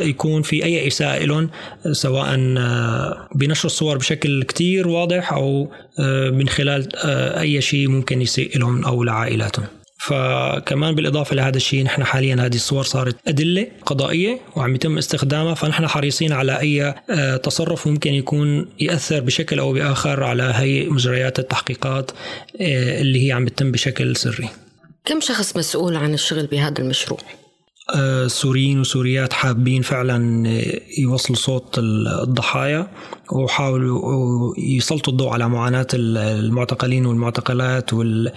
يكون 0.00 0.42
في 0.42 0.64
أي 0.64 0.86
إساءة 0.86 1.24
لهم 1.24 1.50
سواء 1.92 2.36
بنشر 3.34 3.66
الصور 3.66 3.98
بشكل 3.98 4.42
كتير 4.42 4.88
واضح 4.88 5.32
أو 5.32 5.70
من 6.32 6.48
خلال 6.48 6.88
أي 7.38 7.60
شيء 7.60 7.88
ممكن 7.88 8.22
يسيء 8.22 8.58
لهم 8.58 8.84
أو 8.84 9.04
لعائلاتهم. 9.04 9.66
فكمان 10.04 10.94
بالإضافة 10.94 11.36
لهذا 11.36 11.56
الشيء 11.56 11.84
نحن 11.84 12.04
حاليا 12.04 12.34
هذه 12.34 12.54
الصور 12.54 12.82
صارت 12.82 13.16
أدلة 13.28 13.66
قضائية 13.86 14.40
وعم 14.56 14.74
يتم 14.74 14.98
استخدامها 14.98 15.54
فنحن 15.54 15.86
حريصين 15.86 16.32
على 16.32 16.60
أي 16.60 16.94
آه، 17.10 17.36
تصرف 17.36 17.86
ممكن 17.86 18.14
يكون 18.14 18.66
يأثر 18.80 19.20
بشكل 19.20 19.58
أو 19.58 19.72
بآخر 19.72 20.24
على 20.24 20.52
هي 20.54 20.88
مجريات 20.88 21.38
التحقيقات 21.38 22.10
آه، 22.60 23.00
اللي 23.00 23.26
هي 23.26 23.32
عم 23.32 23.46
تتم 23.46 23.72
بشكل 23.72 24.16
سري. 24.16 24.48
كم 25.04 25.20
شخص 25.20 25.56
مسؤول 25.56 25.96
عن 25.96 26.14
الشغل 26.14 26.46
بهذا 26.46 26.78
المشروع؟ 26.78 27.20
سوريين 28.26 28.80
وسوريات 28.80 29.32
حابين 29.32 29.82
فعلا 29.82 30.48
يوصلوا 30.98 31.38
صوت 31.38 31.78
الضحايا 31.78 32.90
وحاولوا 33.32 34.54
يسلطوا 34.58 35.12
الضوء 35.12 35.28
على 35.28 35.48
معاناة 35.48 35.86
المعتقلين 35.94 37.06
والمعتقلات 37.06 37.92
وال 37.92 38.32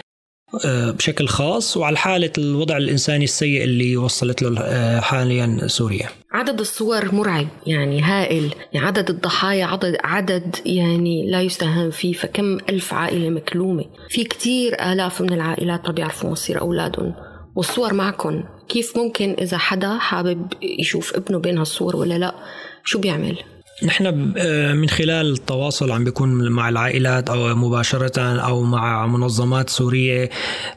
بشكل 0.66 1.28
خاص 1.28 1.78
وعلى 1.78 1.98
حالة 1.98 2.32
الوضع 2.38 2.78
الإنساني 2.78 3.24
السيء 3.24 3.64
اللي 3.64 3.98
وصلت 3.98 4.42
له 4.42 5.00
حاليا 5.02 5.68
سوريا. 5.68 6.10
عدد 6.32 6.60
الصور 6.60 7.16
مرعب 7.16 7.48
يعني 7.68 8.02
هائل. 8.02 8.54
يعني 8.74 8.88
عدد 8.88 9.10
الضحايا 9.10 9.66
عدد, 9.66 9.98
عدد 10.04 10.56
يعني 10.66 11.32
لا 11.32 11.42
يستهان 11.42 11.92
فيه. 11.92 12.14
فكم 12.14 12.58
ألف 12.70 12.94
عائلة 12.94 13.30
مكلومة؟ 13.30 13.86
في 14.10 14.24
كتير 14.24 14.74
آلاف 14.92 15.22
من 15.22 15.34
العائلات 15.34 15.86
ما 15.86 15.92
بيعرفوا 15.92 16.30
مصير 16.30 16.62
أولادهم. 16.62 17.14
والصور 17.56 17.94
معكم 17.94 18.44
كيف 18.70 18.98
ممكن 18.98 19.36
إذا 19.42 19.58
حدا 19.58 19.98
حابب 19.98 20.54
يشوف 20.62 21.16
ابنه 21.16 21.40
بين 21.40 21.58
هالصور 21.58 21.96
ولا 21.96 22.18
لا؟ 22.18 22.36
شو 22.84 23.00
بيعمل؟ 23.00 23.38
نحن 23.84 24.34
آه، 24.38 24.74
من 24.74 24.90
خلال 24.90 25.34
التواصل 25.34 25.92
عم 25.92 26.04
بيكون 26.04 26.50
مع 26.52 26.70
العائلات 26.70 27.30
أو 27.30 27.56
مباشرة 27.56 28.42
أو 28.42 28.64
مع 28.64 29.08
منظمات 29.08 29.70
سورية 29.70 30.30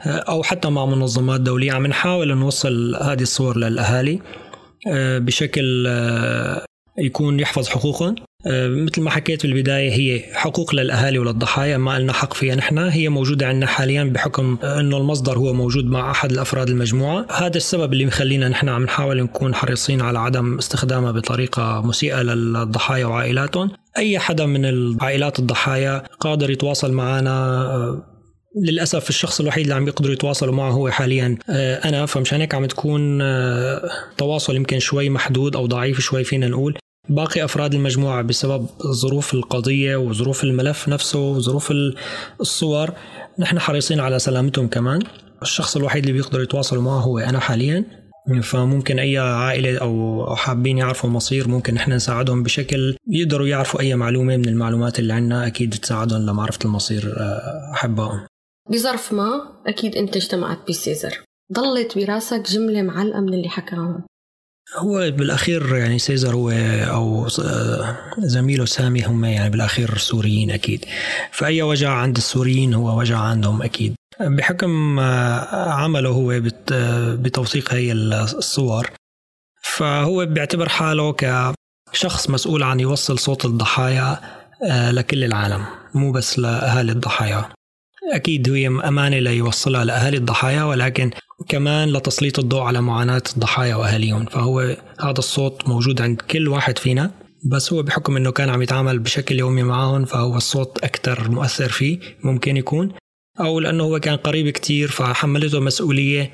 آه، 0.05 0.09
أو 0.09 0.43
حتى 0.43 0.69
مع 0.69 0.85
منظمات 0.85 1.41
دولية 1.41 1.71
عم 1.71 1.87
نحاول 1.87 2.37
نوصل 2.37 2.95
هذه 3.01 3.21
الصور 3.21 3.57
للأهالي 3.57 4.19
آه، 4.87 5.19
بشكل 5.19 5.87
يكون 6.97 7.39
يحفظ 7.39 7.67
حقوقهم. 7.67 8.15
مثل 8.45 9.01
ما 9.01 9.09
حكيت 9.09 9.45
بالبداية 9.45 9.91
هي 9.91 10.23
حقوق 10.33 10.75
للأهالي 10.75 11.19
وللضحايا 11.19 11.77
ما 11.77 11.99
لنا 11.99 12.13
حق 12.13 12.33
فيها 12.33 12.55
نحن. 12.55 12.77
هي 12.77 13.09
موجودة 13.09 13.47
عندنا 13.47 13.67
حاليا 13.67 14.03
بحكم 14.03 14.57
أنه 14.63 14.97
المصدر 14.97 15.37
هو 15.37 15.53
موجود 15.53 15.85
مع 15.85 16.11
أحد 16.11 16.31
الأفراد 16.31 16.69
المجموعة. 16.69 17.25
هذا 17.31 17.57
السبب 17.57 17.93
اللي 17.93 18.05
مخلينا 18.05 18.49
نحن 18.49 18.69
عم 18.69 18.83
نحاول 18.83 19.23
نكون 19.23 19.55
حريصين 19.55 20.01
على 20.01 20.19
عدم 20.19 20.57
استخدامها 20.57 21.11
بطريقة 21.11 21.81
مسيئة 21.81 22.21
للضحايا 22.21 23.05
وعائلاتهم. 23.05 23.71
أي 23.97 24.19
حدا 24.19 24.45
من 24.45 24.65
العائلات 24.65 25.39
الضحايا 25.39 26.03
قادر 26.19 26.49
يتواصل 26.49 26.91
معنا 26.91 27.65
آه، 27.65 28.03
للأسف 28.65 29.09
الشخص 29.09 29.39
الوحيد 29.39 29.63
اللي 29.63 29.75
عم 29.75 29.87
يقدروا 29.87 30.13
يتواصلوا 30.13 30.53
معه 30.53 30.71
هو 30.71 30.89
حاليا 30.89 31.37
آه، 31.49 31.75
أنا. 31.75 32.05
فمشان 32.05 32.41
هيك 32.41 32.55
عم 32.55 32.65
تكون 32.65 33.21
تواصل 34.17 34.55
يمكن 34.55 34.79
شوي 34.79 35.09
محدود 35.09 35.55
أو 35.55 35.65
ضعيف 35.65 35.99
شوي 35.99 36.23
فينا 36.23 36.47
نقول. 36.47 36.77
باقي 37.09 37.43
أفراد 37.43 37.73
المجموعة 37.73 38.21
بسبب 38.21 38.65
ظروف 38.83 39.33
القضية 39.33 39.95
وظروف 39.95 40.43
الملف 40.43 40.89
نفسه 40.89 41.19
وظروف 41.19 41.73
الصور 42.41 42.91
نحن 43.39 43.59
حريصين 43.59 43.99
على 43.99 44.19
سلامتهم 44.19 44.67
كمان. 44.67 44.99
الشخص 45.41 45.75
الوحيد 45.77 46.03
اللي 46.03 46.13
بيقدر 46.13 46.41
يتواصلوا 46.41 46.81
معه 46.81 46.99
هو 46.99 47.19
أنا 47.19 47.39
حاليا. 47.39 47.85
فممكن 48.43 48.99
أي 48.99 49.17
عائلة 49.17 49.77
أو 49.77 50.25
حابين 50.35 50.77
يعرفوا 50.77 51.09
مصير 51.09 51.47
ممكن 51.47 51.73
نحن 51.73 51.91
نساعدهم 51.93 52.43
بشكل 52.43 52.95
يقدروا 53.07 53.47
يعرفوا 53.47 53.79
أي 53.79 53.95
معلومة 53.95 54.37
من 54.37 54.47
المعلومات 54.47 54.99
اللي 54.99 55.13
عندنا 55.13 55.47
أكيد 55.47 55.73
تساعدهم 55.73 56.21
لمعرفة 56.21 56.59
المصير 56.65 57.15
آه، 57.17 57.71
أحبائهم. 57.73 58.25
بظرف 58.69 59.13
ما 59.13 59.41
أكيد 59.67 59.95
أنت 59.95 60.15
اجتمعت 60.15 60.57
بسيزر. 60.69 61.23
ضلت 61.53 61.97
براسك 61.97 62.51
جملة 62.51 62.81
معلقة 62.81 63.19
من 63.19 63.33
اللي 63.33 63.49
حكاهم. 63.49 64.03
هو 64.77 65.11
بالأخير 65.11 65.75
يعني 65.75 65.99
سيزر 65.99 66.35
هو 66.35 66.51
أو 66.91 67.27
زميله 68.17 68.65
سامي 68.65 69.05
هم 69.05 69.25
يعني 69.25 69.49
بالأخير 69.49 69.97
سوريين 69.97 70.51
أكيد. 70.51 70.85
فأي 71.31 71.61
وجع 71.61 71.89
عند 71.89 72.17
السوريين 72.17 72.73
هو 72.73 72.99
وجع 72.99 73.17
عندهم 73.17 73.61
أكيد. 73.61 73.95
بحكم 74.19 74.99
عمله 75.49 76.09
هو 76.09 76.41
بتوثيق 77.15 77.73
هي 77.73 77.91
الصور. 77.91 78.89
فهو 79.63 80.25
بيعتبر 80.25 80.69
حاله 80.69 81.15
كشخص 81.91 82.29
مسؤول 82.29 82.63
عن 82.63 82.79
يوصل 82.79 83.19
صوت 83.19 83.45
الضحايا 83.45 84.19
آه، 84.63 84.91
لكل 84.91 85.23
العالم 85.23 85.65
مو 85.93 86.11
بس 86.11 86.39
لأهالي 86.39 86.91
الضحايا. 86.91 87.49
أكيد 88.13 88.49
هي 88.49 88.67
أمانة 88.67 89.19
ليوصلها 89.19 89.85
لأهالي 89.85 90.17
الضحايا 90.17 90.63
ولكن 90.63 91.11
كمان 91.49 91.89
لتسليط 91.89 92.39
الضوء 92.39 92.61
على 92.61 92.81
معاناة 92.81 93.23
الضحايا 93.35 93.75
وأهاليهم. 93.75 94.25
فهو 94.25 94.59
هذا 94.99 95.19
الصوت 95.19 95.67
موجود 95.67 96.01
عند 96.01 96.21
كل 96.21 96.47
واحد 96.47 96.77
فينا 96.77 97.11
بس 97.45 97.73
هو 97.73 97.83
بحكم 97.83 98.17
إنه 98.17 98.31
كان 98.31 98.49
عم 98.49 98.61
يتعامل 98.61 98.99
بشكل 98.99 99.39
يومي 99.39 99.63
معهم 99.63 100.05
فهو 100.05 100.37
الصوت 100.37 100.83
أكثر 100.83 101.29
مؤثر 101.29 101.69
فيه 101.69 101.99
ممكن 102.23 102.57
يكون. 102.57 102.91
أو 103.39 103.59
لأنه 103.59 103.83
هو 103.83 103.99
كان 103.99 104.15
قريب 104.15 104.49
كتير 104.49 104.87
فحملته 104.87 105.59
مسؤولية. 105.59 106.33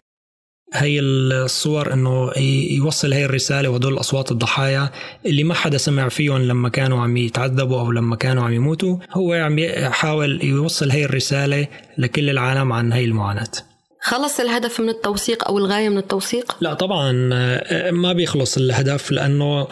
هي 0.74 1.00
الصور 1.00 1.94
إنه 1.94 2.32
يوصل 2.72 3.14
هي 3.14 3.26
الرسالة 3.26 3.70
وهدول 3.70 4.00
اصوات 4.00 4.32
الضحايا 4.32 4.92
اللي 5.26 5.44
ما 5.44 5.54
حدا 5.54 5.78
سمع 5.78 6.10
فيهم 6.10 6.42
لما 6.42 6.70
كانوا 6.70 7.02
عم 7.02 7.18
يتعذبوا 7.18 7.80
أو 7.80 7.92
لما 7.92 8.16
كانوا 8.16 8.44
عم 8.44 8.54
يموتوا. 8.54 8.98
هو 9.12 9.34
عم 9.34 9.60
يحاول 9.60 10.44
يوصل 10.44 10.92
هي 10.92 11.06
الرسالة 11.06 11.68
لكل 11.98 12.30
العالم 12.30 12.74
عن 12.74 12.94
هي 12.94 13.06
المعاناة. 13.06 13.52
خلص 14.02 14.40
الهدف 14.40 14.80
من 14.80 14.90
التوثيق 14.90 15.48
أو 15.48 15.58
الغاية 15.58 15.90
من 15.90 15.98
التوثيق؟ 15.98 16.58
لا 16.62 16.74
طبعا 16.74 17.30
آه، 17.34 17.92
ما 17.92 18.14
بيخلص 18.14 18.58
الهدف 18.58 19.12
لأنه 19.12 19.68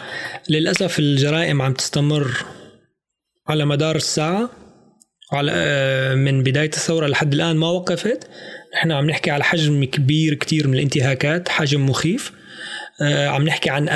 للأسف 0.48 0.98
الجرائم 0.98 1.62
عم 1.62 1.74
تستمر 1.74 2.30
على 3.48 3.64
مدار 3.64 3.96
الساعة 3.96 4.50
على 5.32 5.52
آه، 5.54 6.14
من 6.14 6.42
بداية 6.42 6.68
الثورة 6.68 7.06
لحد 7.06 7.34
الآن 7.34 7.56
ما 7.56 7.70
وقفت 7.70 8.28
نحن 8.74 8.92
عم 8.92 9.10
نحكي 9.10 9.30
على 9.30 9.44
حجم 9.44 9.84
كبير 9.84 10.34
كتير 10.34 10.68
من 10.68 10.74
الانتهاكات 10.74 11.48
حجم 11.48 11.88
مخيف 11.88 12.32
آه، 13.02 13.28
عم 13.28 13.44
نحكي 13.44 13.70
عن 13.70 13.88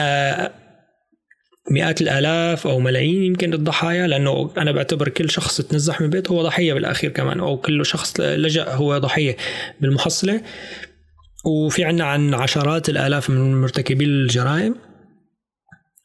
مئات 1.71 2.01
الآلاف 2.01 2.67
أو 2.67 2.81
ملايين 2.81 3.23
يمكن 3.23 3.55
الضحايا 3.55 4.07
لأنه 4.07 4.51
أنا 4.59 4.73
بعتبر 4.73 5.09
كل 5.09 5.31
شخص 5.31 5.61
تنزح 5.61 6.01
من 6.01 6.11
بيته 6.11 6.33
هو 6.33 6.43
ضحية 6.43 6.75
بالأخير 6.75 7.11
كمان 7.11 7.41
أو 7.41 7.57
كل 7.57 7.87
شخص 7.87 8.21
لجأ 8.21 8.69
هو 8.69 8.99
ضحية 8.99 9.37
بالمحصلة. 9.81 10.43
وفي 11.45 11.85
عنا 11.85 12.05
عن 12.05 12.35
عشرات 12.35 12.89
الآلاف 12.89 13.31
من 13.31 13.61
مرتكبي 13.61 14.05
الجرائم. 14.05 14.75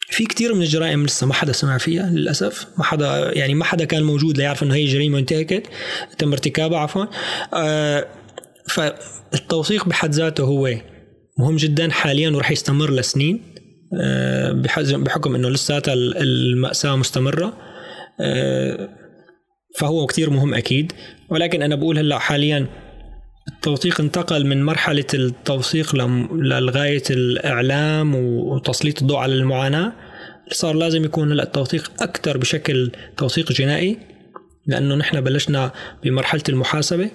في 0.10 0.26
كثير 0.26 0.54
من 0.54 0.62
الجرائم 0.62 1.06
لسه 1.06 1.28
ما 1.28 1.34
حدا 1.34 1.52
سمع 1.52 1.78
فيها 1.78 2.10
للأسف. 2.10 2.68
ما 2.78 2.84
حدا 2.84 3.38
يعني 3.38 3.54
ما 3.54 3.64
حدا 3.64 3.86
كان 3.86 4.04
موجود 4.04 4.38
ليعرف 4.38 4.64
إنه 4.64 4.74
هي 4.74 4.86
جريمة 4.86 5.20
انتهكت 5.20 5.64
تم 6.18 6.32
ارتكابها 6.32 6.80
عفوا. 6.80 7.06
آه 7.54 8.08
فالتوثيق 8.70 9.86
بحد 9.86 10.12
ذاته 10.12 10.44
هو 10.44 10.74
مهم 11.40 11.56
جدا 11.56 11.92
حاليا 11.92 12.30
ورح 12.30 12.52
يستمر 12.52 12.92
لسنين. 12.92 13.55
بحكم 14.98 15.36
إنه 15.36 15.50
لساتها 15.50 15.94
المأساة 15.94 16.96
مستمرة 16.96 17.54
آه، 18.20 18.90
فهو 19.78 20.06
كثير 20.06 20.30
مهم 20.30 20.54
أكيد. 20.54 20.92
ولكن 21.30 21.62
أنا 21.62 21.76
بقول 21.76 21.98
هلأ 21.98 22.20
حاليا 22.20 22.68
التوثيق 23.48 24.02
انتقل 24.02 24.46
من 24.46 24.64
مرحلة 24.64 25.06
التوثيق 25.14 25.96
لغاية 25.96 27.04
الإعلام 27.10 28.16
وتسليط 28.16 29.02
الضوء 29.02 29.18
على 29.18 29.34
المعاناة. 29.34 29.94
صار 30.52 30.76
لازم 30.76 31.06
يكون 31.06 31.32
هلأ 31.32 31.44
التوثيق 31.44 31.92
أكثر 32.02 32.38
بشكل 32.38 32.92
توثيق 33.18 33.52
جنائي 33.52 33.98
لأنه 34.68 34.96
نحن 34.96 35.22
بلشنا 35.22 35.72
بمرحلة 36.04 36.44
المحاسبة 36.50 37.10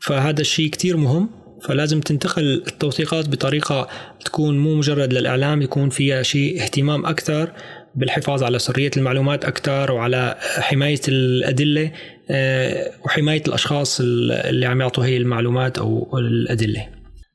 فهذا 0.00 0.40
الشيء 0.40 0.70
كتير 0.70 0.96
مهم. 0.96 1.41
فلازم 1.62 2.00
تنتقل 2.00 2.62
التوثيقات 2.66 3.28
بطريقة 3.28 3.88
تكون 4.24 4.58
مو 4.58 4.74
مجرد 4.74 5.12
للإعلام 5.12 5.62
يكون 5.62 5.90
فيها 5.90 6.22
شيء 6.22 6.62
اهتمام 6.62 7.06
أكثر 7.06 7.52
بالحفاظ 7.94 8.42
على 8.42 8.58
سرية 8.58 8.90
المعلومات 8.96 9.44
أكثر 9.44 9.92
وعلى 9.92 10.36
حماية 10.40 11.00
الأدلة 11.08 11.92
آه، 12.30 12.90
وحماية 13.04 13.42
الأشخاص 13.48 14.00
اللي 14.00 14.66
عم 14.66 14.80
يعطوا 14.80 15.04
هي 15.04 15.16
المعلومات 15.16 15.78
أو 15.78 16.18
الأدلة. 16.18 16.88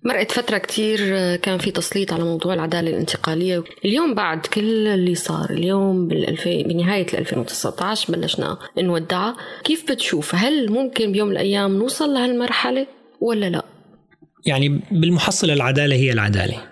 مرقت 0.04 0.32
فترة 0.32 0.58
كتير 0.58 1.00
كان 1.36 1.58
في 1.58 1.72
تسليط 1.72 2.14
على 2.14 2.24
موضوع 2.24 2.54
العدالة 2.54 2.90
الانتقالية. 2.90 3.64
اليوم 3.86 4.16
بعد 4.16 4.46
كل 4.46 4.88
اللي 4.88 5.16
صار 5.16 5.50
اليوم 5.50 6.08
بنهاية 6.46 7.08
2019 7.14 8.14
بلشنا 8.14 8.58
نودعها 8.78 9.36
كيف 9.64 9.92
بتشوف؟ 9.92 10.36
هل 10.36 10.72
ممكن 10.72 11.12
بيوم 11.12 11.28
من 11.28 11.34
الأيام 11.34 11.78
نوصل 11.78 12.14
لهالمرحلة 12.14 12.88
ولا 13.22 13.50
لا؟ 13.50 13.77
يعني 14.48 14.82
بالمحصلة 14.92 15.54
العدالة 15.54 15.96
هي 15.96 16.12
العدالة. 16.12 16.64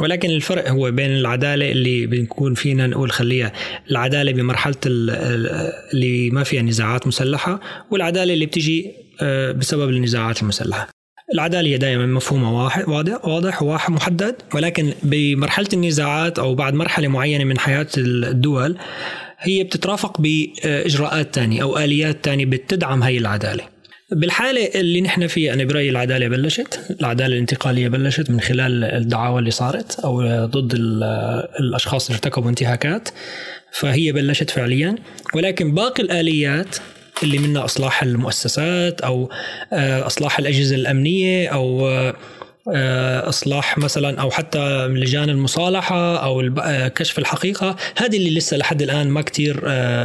ولكن 0.00 0.30
الفرق 0.30 0.70
هو 0.70 0.90
بين 0.90 1.10
العدالة 1.10 1.72
اللي 1.72 2.06
بنكون 2.06 2.54
فينا 2.54 2.86
نقول 2.86 3.10
خليها 3.10 3.52
العدالة 3.90 4.32
بمرحلة 4.32 4.74
اللي 4.86 6.30
ما 6.30 6.44
فيها 6.44 6.62
نزاعات 6.62 7.06
مسلحة 7.06 7.60
والعدالة 7.90 8.34
اللي 8.34 8.46
بتجي 8.46 8.92
آه، 9.22 9.52
بسبب 9.52 9.88
النزاعات 9.88 10.42
المسلحة. 10.42 10.88
العدالة 11.34 11.68
هي 11.68 11.78
دائما 11.78 12.06
مفهومها 12.06 12.50
واحد 12.50 12.88
واضح 12.88 13.24
واضح 13.24 13.62
وواحد 13.62 13.92
محدد. 13.92 14.34
ولكن 14.54 14.92
بمرحلة 15.02 15.68
النزاعات 15.72 16.38
أو 16.38 16.54
بعد 16.54 16.74
مرحلة 16.74 17.08
معينة 17.08 17.44
من 17.44 17.58
حياة 17.58 17.86
الدول 17.98 18.76
هي 19.38 19.64
بتترافق 19.64 20.20
بإجراءات 20.20 21.34
تانية 21.34 21.62
أو 21.62 21.78
آليات 21.78 22.24
تانية 22.24 22.46
بتدعم 22.46 23.02
هي 23.02 23.18
العدالة. 23.18 23.64
بالحالة 24.10 24.70
اللي 24.74 25.00
نحن 25.00 25.26
فيها 25.26 25.54
أنا 25.54 25.64
برأيي 25.64 25.90
العدالة 25.90 26.28
بلشت 26.28 26.80
العدالة 27.00 27.34
الانتقالية 27.34 27.88
بلشت 27.88 28.30
من 28.30 28.40
خلال 28.40 28.84
الدعاوى 28.84 29.38
اللي 29.38 29.50
صارت 29.50 30.00
أو 30.00 30.44
ضد 30.46 30.74
الأشخاص 31.60 32.06
اللي 32.06 32.16
ارتكبوا 32.16 32.50
انتهاكات 32.50 33.08
فهي 33.72 34.12
بلشت 34.12 34.50
فعليا. 34.50 34.96
ولكن 35.34 35.74
باقي 35.74 36.02
الآليات 36.02 36.76
اللي 37.22 37.38
منها 37.38 37.64
إصلاح 37.64 38.02
المؤسسات 38.02 39.00
أو 39.00 39.30
آه، 39.72 40.06
إصلاح 40.06 40.38
الأجهزة 40.38 40.76
الأمنية 40.76 41.48
أو 41.48 41.88
آه، 42.74 43.28
أصلاح 43.28 43.78
مثلا 43.78 44.20
أو 44.20 44.30
حتى 44.30 44.88
لجان 44.88 45.30
المصالحة 45.30 46.16
أو 46.16 46.40
آه، 46.62 46.88
كشف 46.88 47.18
الحقيقة 47.18 47.76
هذه 47.96 48.16
اللي 48.16 48.30
لسه 48.30 48.56
لحد 48.56 48.82
الآن 48.82 49.08
ما 49.08 49.22
كتير 49.22 49.60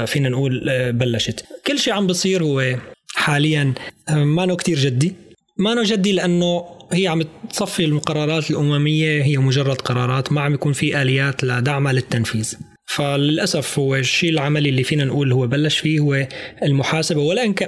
فينا 0.06 0.30
نقول 0.30 0.92
بلشت. 0.92 1.46
كل 1.68 1.80
شيء 1.80 1.94
عم 1.94 2.08
بصير 2.08 2.44
هو 2.44 2.76
حاليا. 3.16 3.74
ما 4.10 4.46
نو 4.46 4.56
كتير 4.56 4.80
جدي. 4.80 5.16
ما 5.58 5.74
نو 5.74 5.84
جدي 5.84 6.12
لأنه 6.12 6.66
هي 6.92 7.08
عم 7.08 7.24
تصفي 7.50 7.86
المقررات 7.86 8.52
الأممية 8.52 9.24
هي 9.24 9.38
مجرد 9.38 9.82
قرارات 9.82 10.32
ما 10.32 10.42
عم 10.42 10.54
يكون 10.54 10.74
في 10.74 11.02
آليات 11.02 11.44
لدعمها 11.44 11.94
للتنفيذ. 11.94 12.54
فللأسف 12.86 13.80
هو 13.80 13.96
الشيء 13.96 14.30
العملي 14.30 14.70
اللي 14.70 14.84
فينا 14.84 15.06
نقول 15.06 15.32
هو 15.32 15.48
بلش 15.48 15.78
فيه 15.78 16.00
هو 16.00 16.28
المحاسبة 16.64 17.22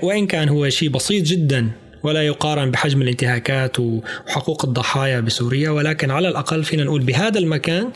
وإن 0.04 0.28
كان 0.28 0.50
هو 0.50 0.70
شيء 0.70 0.90
بسيط 0.90 1.24
جدا 1.24 1.72
ولا 2.04 2.22
يقارن 2.26 2.72
بحجم 2.72 3.02
الانتهاكات 3.02 3.80
وحقوق 3.80 4.66
الضحايا 4.66 5.20
بسوريا 5.20 5.70
ولكن 5.70 6.12
على 6.12 6.30
الأقل 6.30 6.64
فينا 6.64 6.84
نقول 6.84 7.02
بهذا 7.02 7.40
المكان 7.40 7.92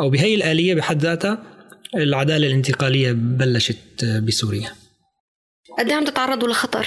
أو 0.00 0.10
بهي 0.10 0.34
الآلية 0.34 0.74
بحد 0.74 1.02
ذاتها 1.02 1.42
العدالة 1.94 2.46
الانتقالية 2.46 3.12
بلشت 3.12 4.04
بسوريا. 4.04 4.68
قد 5.78 5.88
إيه 5.88 5.94
عم 5.94 6.04
تتعرضوا 6.04 6.48
لخطر؟ 6.48 6.86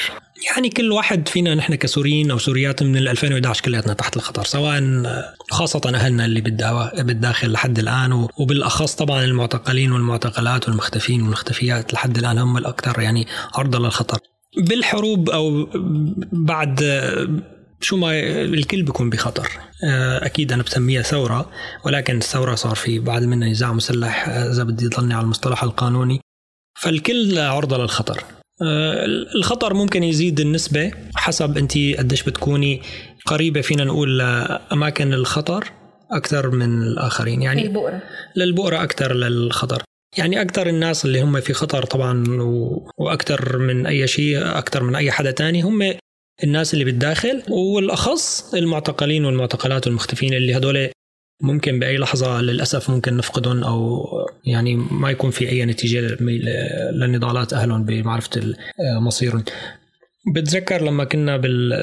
يعني 0.50 0.70
كل 0.70 0.92
واحد 0.92 1.28
فينا 1.28 1.56
نحن 1.56 1.76
كسوريين 1.76 2.32
أو 2.32 2.38
سوريات 2.38 2.84
من 2.84 2.98
2011 2.98 3.64
كلياتنا 3.64 3.94
تحت 3.94 4.18
الخطر 4.18 4.44
سواء 4.44 5.04
خاصة 5.52 5.82
أهلنا 5.96 6.26
اللي 6.26 6.42
بالداخل 6.98 7.52
لحد 7.52 7.80
الآن 7.80 8.28
وبالأخص 8.38 8.96
طبعا 8.96 9.24
المعتقلين 9.24 9.92
والمعتقلات 9.92 10.70
والمختفين 10.70 11.22
والمختفيات 11.22 11.94
لحد 11.94 12.18
الآن 12.18 12.38
هم 12.38 12.58
الأكثر 12.58 13.02
يعني 13.02 13.28
عرضة 13.54 13.80
للخطر. 13.80 14.18
بالحروب 14.58 15.30
أو 15.30 15.68
بعد 16.32 17.02
شو 17.82 17.98
ما 17.98 18.20
الكل 18.44 18.84
بيكون 18.84 19.10
بخطر 19.10 19.50
أكيد 20.22 20.52
أنا 20.52 20.64
بسميها 20.64 21.02
ثورة 21.02 21.50
ولكن 21.86 22.18
الثورة 22.18 22.56
صار 22.56 22.76
في 22.76 23.00
بعد 23.00 23.24
منها 23.24 23.50
نزاع 23.50 23.74
مسلح 23.74 24.30
إذا 24.30 24.64
بدي 24.64 24.88
ضلني 24.88 25.14
على 25.14 25.24
المصطلح 25.24 25.64
القانوني 25.64 26.22
فالكل 26.82 27.40
عرضة 27.40 27.78
للخطر 27.78 28.18
آه، 28.20 28.41
الخطر 29.36 29.74
ممكن 29.74 30.04
يزيد 30.04 30.40
النسبة 30.40 30.92
حسب 31.16 31.58
أنت 31.58 31.78
قديش 31.78 32.24
بتكوني 32.24 32.82
قريبة 33.26 33.62
فينا 33.62 33.84
نقول 33.84 34.20
لأماكن 34.20 35.14
الخطر 35.14 35.72
أكثر 36.12 36.50
من 36.50 36.84
الآخرين 36.84 37.42
يعني 37.42 37.64
للبؤرة. 37.64 38.02
للبؤرة 38.36 38.84
أكثر 38.84 39.14
للخطر. 39.14 39.84
يعني 40.18 40.42
أكثر 40.42 40.68
الناس 40.68 41.06
اللي 41.06 41.22
هم 41.22 41.40
في 41.40 41.54
خطر 41.54 41.86
طبعا 41.86 42.24
وأكثر 42.98 43.58
من 43.58 43.86
أي 43.86 44.08
شيء 44.08 44.58
أكثر 44.58 44.84
من 44.84 44.96
أي 44.96 45.12
حدا 45.12 45.32
تاني 45.32 45.62
هم 45.62 45.94
الناس 46.44 46.74
اللي 46.74 46.86
بالداخل 46.86 47.44
والأخص 47.50 48.54
المعتقلين 48.54 49.26
والمعتقلات 49.26 49.88
والمختفين 49.88 50.34
اللي 50.34 50.58
هدول 50.58 50.90
ممكن 51.42 51.80
بأي 51.80 51.98
لحظة 51.98 52.42
للأسف 52.42 52.90
ممكن 52.90 53.18
نفقدهم 53.18 53.64
أو 53.64 54.06
يعني 54.46 54.76
ما 54.76 55.10
يكون 55.12 55.32
في 55.32 55.50
أي 55.50 55.66
نتيجة 55.66 56.18
لنضالات 56.92 57.54
أهلهم 57.54 57.86
بمعرفة 57.86 58.54
مصيرهم 59.00 59.44
بتذكر 60.36 60.82
لما 60.84 61.04
كنا 61.04 61.38
بال 61.38 61.74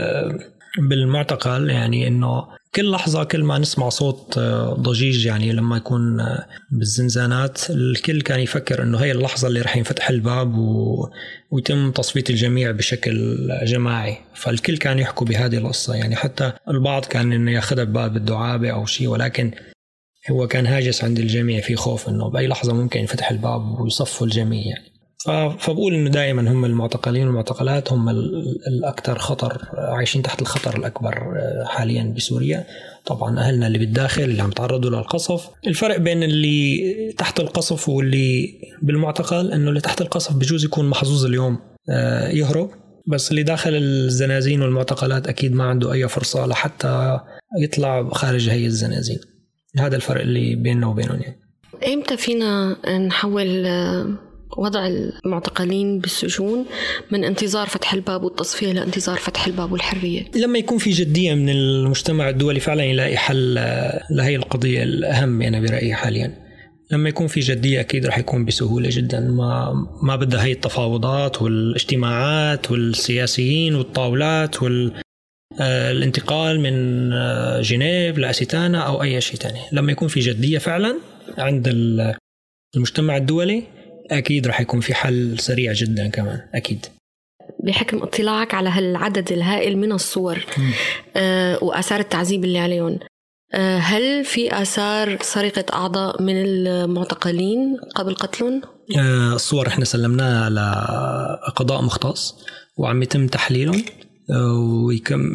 بالمعتقل 0.79 1.71
يعني 1.71 2.09
إنه 2.09 2.58
كل 2.75 2.91
لحظة 2.91 3.25
كل 3.25 3.45
ما 3.45 3.59
نسمع 3.59 3.89
صوت 3.89 4.39
ضجيج 4.79 5.27
يعني 5.27 5.53
لما 5.53 5.77
يكون 5.77 6.27
بالزنزانات 6.71 7.71
الكل 7.71 8.21
كان 8.21 8.41
يفكر 8.41 8.83
إنه 8.83 8.99
هي 8.99 9.13
اللحظة 9.13 9.49
اللي 9.49 9.61
رح 9.61 9.77
ينفتح 9.77 10.11
الباب 10.11 10.59
و... 10.59 11.09
ويتم 11.51 11.91
تصفية 11.91 12.25
الجميع 12.31 12.71
بشكل 12.71 13.49
جماعي. 13.65 14.19
فالكل 14.35 14.77
كان 14.77 14.99
يحكوا 14.99 15.27
بهذه 15.27 15.59
القصة. 15.59 15.95
يعني 15.95 16.17
حتى 16.17 16.53
البعض 16.69 17.05
كان 17.05 17.33
إنه 17.33 17.53
ياخذها 17.53 17.85
بباب 17.85 18.17
الدعابة 18.17 18.71
أو 18.71 18.87
شيء 18.87 19.09
ولكن 19.09 19.53
هو 20.31 20.47
كان 20.47 20.67
هاجس 20.67 21.05
عند 21.05 21.19
الجميع 21.19 21.61
في 21.61 21.77
خوف 21.77 22.09
إنه 22.09 22.31
بأي 22.31 22.47
لحظة 22.47 22.75
ممكن 22.75 23.01
ينفتح 23.01 23.31
الباب 23.31 23.81
ويصفوا 23.81 24.27
الجميع. 24.27 24.67
يعني 24.67 24.98
فبقول 25.59 25.95
إنه 25.95 26.11
دائما 26.11 26.51
هم 26.51 26.65
المعتقلين 26.65 27.27
والمعتقلات 27.27 27.93
هم 27.93 28.09
الاكثر 28.69 29.19
خطر 29.19 29.69
عايشين 29.75 30.23
تحت 30.23 30.43
الخطر 30.43 30.77
الأكبر 30.77 31.15
آه، 31.37 31.65
حاليا 31.65 32.15
بسوريا. 32.17 32.67
طبعا 33.07 33.39
أهلنا 33.39 33.67
اللي 33.67 33.79
بالداخل 33.79 34.23
اللي 34.23 34.43
عم 34.43 34.51
تعرضوا 34.51 34.91
للقصف. 34.91 35.49
الفرق 35.67 35.97
بين 35.97 36.23
اللي 36.23 37.13
تحت 37.19 37.41
القصف 37.41 37.89
واللي 37.89 38.61
بالمعتقل 38.83 39.53
إنه 39.53 39.69
اللي 39.69 39.81
تحت 39.81 40.01
القصف 40.01 40.37
بجوز 40.37 40.65
يكون 40.65 40.89
محظوظ 40.89 41.25
اليوم 41.25 41.59
آه، 41.91 42.29
يهرب. 42.29 42.71
بس 43.07 43.31
اللي 43.31 43.43
داخل 43.43 43.75
الزنازين 43.75 44.63
والمعتقلات 44.63 45.29
أكيد 45.29 45.53
ما 45.53 45.65
عنده 45.65 45.93
أي 45.93 46.09
فرصة 46.09 46.47
لحتى 46.47 47.21
يطلع 47.61 48.09
خارج 48.09 48.49
هي 48.49 48.67
الزنازين. 48.67 49.19
هذا 49.79 49.97
الفرق 49.97 50.21
اللي 50.21 50.55
بيننا 50.55 50.87
وبينهم 50.87 51.21
يعني. 51.21 51.41
إمتى 51.95 52.17
فينا 52.17 52.77
نحول 52.99 53.67
آه، 53.67 54.28
وضع 54.57 54.87
المعتقلين 54.87 55.99
بالسجون 55.99 56.67
من 57.11 57.25
انتظار 57.25 57.67
فتح 57.67 57.95
الباب 57.95 58.23
والتصفية 58.23 58.73
لانتظار 58.73 59.17
فتح 59.17 59.47
الباب 59.47 59.73
والحرية. 59.73 60.25
لما 60.37 60.59
يكون 60.59 60.79
في 60.79 60.91
جدية 60.91 61.35
من 61.35 61.49
المجتمع 61.49 62.29
الدولي 62.29 62.61
فعلا 62.61 62.85
يلاقي 62.85 63.17
حل 63.17 63.55
لهي 64.11 64.37
القضية 64.37 64.83
الأهم 64.83 65.43
أنا 65.43 65.61
برأيي 65.61 65.95
حاليا. 65.95 66.49
لما 66.93 67.09
يكون 67.09 67.27
في 67.27 67.41
جدية 67.41 67.81
أكيد 67.81 68.07
رح 68.07 68.19
يكون 68.19 68.45
بسهولة 68.45 68.89
جدا. 68.93 69.21
ما 69.21 69.73
ما 70.03 70.17
بدها 70.17 70.45
هي 70.45 70.53
التفاوضات 70.53 71.43
والاجتماعات 71.43 72.71
والسياسيين 72.71 73.75
والطاولات 73.75 74.63
وال 74.63 74.93
الانتقال 75.61 76.61
من 76.61 77.11
جنيف 77.63 78.19
لأسيتانا 78.19 78.79
أو 78.79 79.03
أي 79.03 79.21
شيء 79.21 79.37
ثاني 79.37 79.61
لما 79.73 79.93
يكون 79.93 80.09
في 80.09 80.21
جدية 80.21 80.59
فعلا 80.59 80.95
عند 81.39 81.69
المجتمع 82.77 83.17
الدولي 83.17 83.63
أكيد 84.11 84.47
راح 84.47 84.61
يكون 84.61 84.81
في 84.81 84.95
حل 84.95 85.39
سريع 85.39 85.73
جدا 85.73 86.09
كمان 86.09 86.41
أكيد 86.55 86.87
بحكم 87.65 88.03
اطلاعك 88.03 88.55
على 88.55 88.69
هالعدد 88.69 89.33
الهائل 89.33 89.79
من 89.79 89.93
الصور 89.93 90.47
آه 91.17 91.65
وآثار 91.65 92.01
التعذيب 92.01 92.45
اللي 92.45 92.59
عليهم 92.59 92.99
آه 93.55 93.79
هل 93.79 94.25
في 94.25 94.63
آثار 94.63 95.19
سرقة 95.23 95.65
أعضاء 95.73 96.23
من 96.23 96.43
المعتقلين 96.43 97.77
قبل 97.95 98.15
قتلهم؟ 98.15 98.63
آه 98.99 99.35
الصور 99.35 99.67
إحنا 99.67 99.85
سلمناها 99.85 100.51
لقضاء 100.51 101.83
مختص 101.83 102.35
وعم 102.77 103.03
يتم 103.03 103.27
تحليلهم 103.27 103.85
آه، 104.31 104.53
ويكم 104.87 105.33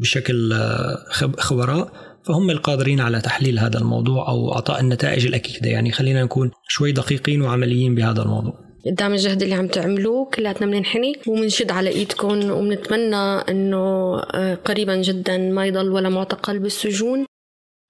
بشكل 0.00 0.52
آه، 0.52 1.04
خبراء 1.38 2.13
فهم 2.26 2.50
القادرين 2.50 3.00
على 3.00 3.20
تحليل 3.20 3.58
هذا 3.58 3.78
الموضوع 3.78 4.28
أو 4.28 4.52
أعطاء 4.52 4.80
النتائج 4.80 5.26
الأكيدة. 5.26 5.70
يعني 5.70 5.92
خلينا 5.92 6.24
نكون 6.24 6.50
شوي 6.68 6.92
دقيقين 6.92 7.42
وعمليين 7.42 7.94
بهذا 7.94 8.22
الموضوع. 8.22 8.64
قدام 8.86 9.12
الجهد 9.12 9.42
اللي 9.42 9.54
عم 9.54 9.66
تعملوه 9.66 10.30
كلياتنا 10.30 10.66
بننحني 10.66 11.12
وبنشد 11.26 11.70
على 11.70 11.90
إيدكم 11.90 12.50
وبنتمنى 12.50 13.16
إنه 13.16 14.16
آه، 14.18 14.54
قريبا 14.54 14.96
جدا 14.96 15.38
ما 15.38 15.66
يضل 15.66 15.88
ولا 15.88 16.08
معتقل 16.08 16.58
بالسجون 16.58 17.26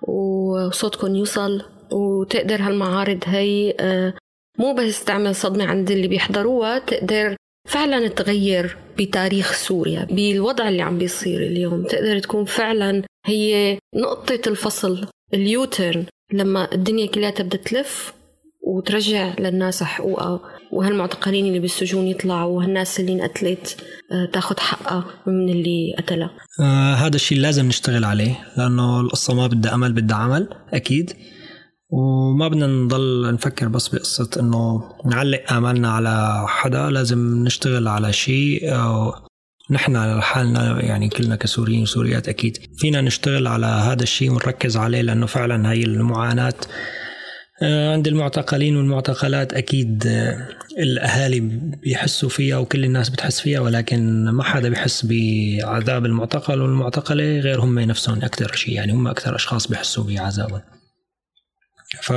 وصوتكم 0.08 1.14
يوصل 1.14 1.62
وتقدر 1.92 2.62
هالمعارض 2.62 3.18
هي 3.26 3.74
آه، 3.80 4.14
مو 4.58 4.74
بس 4.74 5.04
تعمل 5.04 5.34
صدمة 5.34 5.64
عند 5.64 5.90
اللي 5.90 6.08
بيحضروها 6.08 6.78
تقدر 6.78 7.36
فعلا 7.68 8.08
تغير 8.08 8.76
بتاريخ 8.98 9.52
سوريا 9.52 10.04
بالوضع 10.10 10.68
اللي 10.68 10.82
عم 10.82 10.98
بيصير 10.98 11.42
اليوم. 11.42 11.84
تقدر 11.84 12.18
تكون 12.18 12.44
فعلا 12.44 13.02
هي 13.24 13.78
نقطة 13.96 14.40
الفصل 14.46 15.06
اليوترن. 15.34 16.06
لما 16.32 16.74
الدنيا 16.74 17.06
كلها 17.06 17.30
بدها 17.30 17.60
تلف 17.60 18.14
وترجع 18.66 19.34
للناس 19.38 19.82
حقوقها 19.82 20.40
وهالمعتقلين 20.72 21.46
اللي 21.46 21.58
بالسجون 21.58 22.06
يطلعوا 22.06 22.56
وهالناس 22.56 23.00
اللي 23.00 23.12
انقتلت 23.12 23.76
آه، 24.12 24.30
تاخذ 24.32 24.58
حقها 24.58 25.04
من 25.26 25.48
اللي 25.48 25.94
قتلها. 25.98 26.30
آه 26.60 26.94
هذا 26.94 27.16
الشيء 27.16 27.38
لازم 27.38 27.66
نشتغل 27.66 28.04
عليه 28.04 28.38
لأنه 28.56 29.00
القصة 29.00 29.34
ما 29.34 29.46
بدها 29.46 29.74
أمل 29.74 29.92
بدها 29.92 30.16
عمل 30.16 30.48
أكيد. 30.72 31.12
وما 31.90 32.48
بدنا 32.48 32.66
نضل 32.66 33.34
نفكر 33.34 33.68
بس 33.68 33.88
بقصة 33.88 34.30
إنه 34.40 34.82
نعلق 35.06 35.52
آمالنا 35.52 35.92
على 35.92 36.44
حدا 36.48 36.90
لازم 36.90 37.44
نشتغل 37.44 37.88
على 37.88 38.12
شيء 38.12 38.60
نحن 39.70 39.96
على 39.96 40.22
حالنا 40.22 40.80
يعني 40.80 41.08
كلنا 41.08 41.36
كسوريين 41.36 41.82
وسوريات 41.82 42.28
أكيد 42.28 42.58
فينا 42.76 43.00
نشتغل 43.00 43.46
على 43.46 43.66
هذا 43.66 44.02
الشيء 44.02 44.30
ونركز 44.30 44.76
عليه 44.76 45.00
لأنه 45.00 45.26
فعلا 45.26 45.72
هي 45.72 45.82
المعاناة. 45.82 46.54
آه، 47.62 47.92
عند 47.92 48.08
المعتقلين 48.08 48.76
والمعتقلات 48.76 49.54
أكيد 49.54 50.06
آه، 50.06 50.48
الأهالي 50.78 51.40
بيحسوا 51.82 52.28
فيها 52.28 52.56
وكل 52.56 52.84
الناس 52.84 53.08
بتحس 53.08 53.40
فيها 53.40 53.60
ولكن 53.60 54.28
ما 54.28 54.42
حدا 54.42 54.68
بيحس 54.68 55.06
بعذاب 55.06 56.06
المعتقل 56.06 56.60
والمعتقلة 56.60 57.38
غير 57.38 57.60
هم 57.60 57.78
نفسهم 57.78 58.22
أكثر 58.22 58.54
شيء 58.54 58.74
يعني 58.74 58.92
هم 58.92 59.08
أكثر 59.08 59.36
أشخاص 59.36 59.66
بيحسوا 59.68 60.04
بعذابهم. 60.04 60.60
ف 62.02 62.12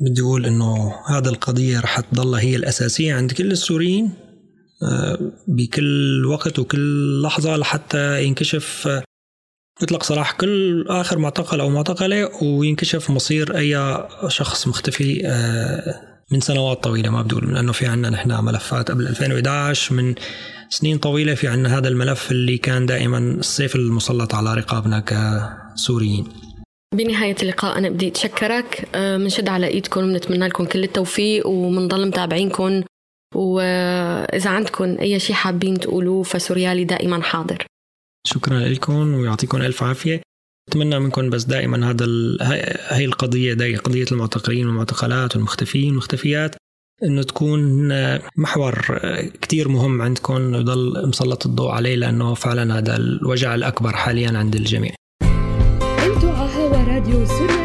بدي 0.00 0.20
أقول 0.20 0.46
إنه 0.46 0.94
هذا 1.08 1.28
القضية 1.28 1.80
رح 1.80 2.00
تضل 2.00 2.34
هي 2.34 2.56
الأساسية 2.56 3.14
عند 3.14 3.32
كل 3.32 3.50
السوريين. 3.50 4.29
بكل 5.48 6.26
وقت 6.26 6.58
وكل 6.58 7.22
لحظة 7.22 7.56
لحتى 7.56 8.24
ينكشف 8.24 8.88
يطلق 9.82 10.02
سراح 10.02 10.32
كل 10.32 10.86
آخر 10.88 11.18
معتقل 11.18 11.60
أو 11.60 11.68
معتقله 11.68 12.44
وينكشف 12.44 13.10
مصير 13.10 13.56
أي 13.56 13.98
شخص 14.28 14.68
مختفي 14.68 15.26
آه، 15.26 16.00
من 16.32 16.40
سنوات 16.40 16.84
طويلة 16.84 17.10
ما 17.10 17.22
بدي 17.22 17.34
أقول 17.34 17.54
لأنه 17.54 17.72
في 17.72 17.86
عندنا 17.86 18.10
نحن 18.10 18.44
ملفات 18.44 18.90
قبل 18.90 19.06
2011 19.06 19.94
من 19.94 20.14
سنين 20.68 20.98
طويلة 20.98 21.34
في 21.34 21.48
عندنا 21.48 21.78
هذا 21.78 21.88
الملف 21.88 22.30
اللي 22.30 22.58
كان 22.58 22.86
دائما 22.86 23.18
السيف 23.18 23.76
المسلط 23.76 24.34
على 24.34 24.54
رقابنا 24.54 25.00
كسوريين. 25.00 26.24
بنهاية 26.94 27.36
اللقاء 27.42 27.78
أنا 27.78 27.88
بدي 27.88 28.08
أتشكرك 28.08 28.88
بنشد 28.94 29.48
آه، 29.48 29.52
على 29.52 29.66
إيدكم 29.66 30.00
ونتمنى 30.00 30.46
لكم 30.48 30.64
كل 30.64 30.84
التوفيق 30.84 31.46
وبنضل 31.46 32.06
متابعينكم 32.06 32.82
وإذا 33.34 34.50
عندكم 34.50 34.98
أي 35.00 35.18
شيء 35.18 35.36
حابين 35.36 35.78
تقولوه 35.80 36.22
فسوريالي 36.22 36.84
دائما 36.84 37.22
حاضر. 37.22 37.64
شكرا 38.26 38.58
لكم 38.58 39.14
ويعطيكم 39.14 39.62
ألف 39.62 39.82
عافية. 39.82 40.20
أتمنى 40.68 40.98
منكم 40.98 41.30
بس 41.30 41.44
دائما 41.44 41.90
هذا 41.90 42.06
هي 42.96 43.04
القضية 43.04 43.54
دي 43.54 43.76
قضية 43.76 44.04
المعتقلين 44.12 44.66
والمعتقلات 44.66 45.36
والمختفيين 45.36 45.88
والمختفيات 45.88 46.56
إنه 47.04 47.22
تكون 47.22 47.88
محور 48.36 48.98
كتير 49.42 49.68
مهم 49.68 50.02
عندكم 50.02 50.54
ويضل 50.54 51.08
مسلط 51.08 51.46
الضوء 51.46 51.70
عليه 51.70 51.96
لأنه 51.96 52.34
فعلا 52.34 52.78
هذا 52.78 52.96
الوجع 52.96 53.54
الأكبر 53.54 53.92
حاليا 53.92 54.38
عند 54.38 54.54
الجميع. 54.56 54.94
أنتوا 55.82 56.30
على 56.30 56.50
هوا 56.54 56.84
راديو 56.94 57.26
سوريالي 57.26 57.59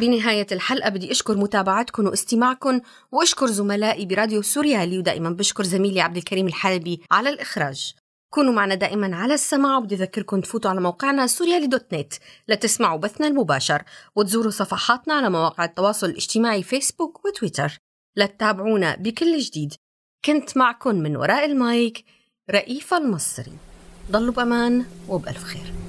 بنهاية 0.00 0.46
الحلقة 0.52 0.88
بدي 0.88 1.10
أشكر 1.10 1.36
متابعتكم 1.36 2.06
واستماعكم 2.06 2.80
وأشكر 3.12 3.46
زملائي 3.46 4.06
براديو 4.06 4.42
سوريالي 4.42 4.98
ودائما 4.98 5.30
بشكر 5.30 5.64
زميلي 5.64 6.00
عبد 6.00 6.16
الكريم 6.16 6.46
الحلبي 6.46 7.00
على 7.10 7.28
الإخراج. 7.28 7.94
كونوا 8.30 8.52
معنا 8.52 8.74
دائما 8.74 9.16
على 9.16 9.34
السمع 9.34 9.78
وبدي 9.78 9.94
أذكركم 9.94 10.40
تفوتوا 10.40 10.70
على 10.70 10.80
موقعنا 10.80 11.26
سوريالي 11.26 11.66
دوت 11.66 11.94
نت 11.94 12.14
لتسمعوا 12.48 12.98
بثنا 12.98 13.26
المباشر 13.26 13.82
وتزوروا 14.16 14.50
صفحاتنا 14.50 15.14
على 15.14 15.30
مواقع 15.30 15.64
التواصل 15.64 16.06
الاجتماعي 16.06 16.62
فيسبوك 16.62 17.24
وتويتر. 17.24 17.78
لتتابعونا 18.16 18.96
بكل 18.96 19.38
جديد. 19.38 19.74
كنت 20.24 20.56
معكم 20.56 20.94
من 20.94 21.16
وراء 21.16 21.44
المايك 21.44 22.04
رئيفة 22.50 22.98
المصري. 22.98 23.52
ضلوا 24.10 24.34
بأمان 24.34 24.84
وبألف 25.08 25.44
خير. 25.44 25.79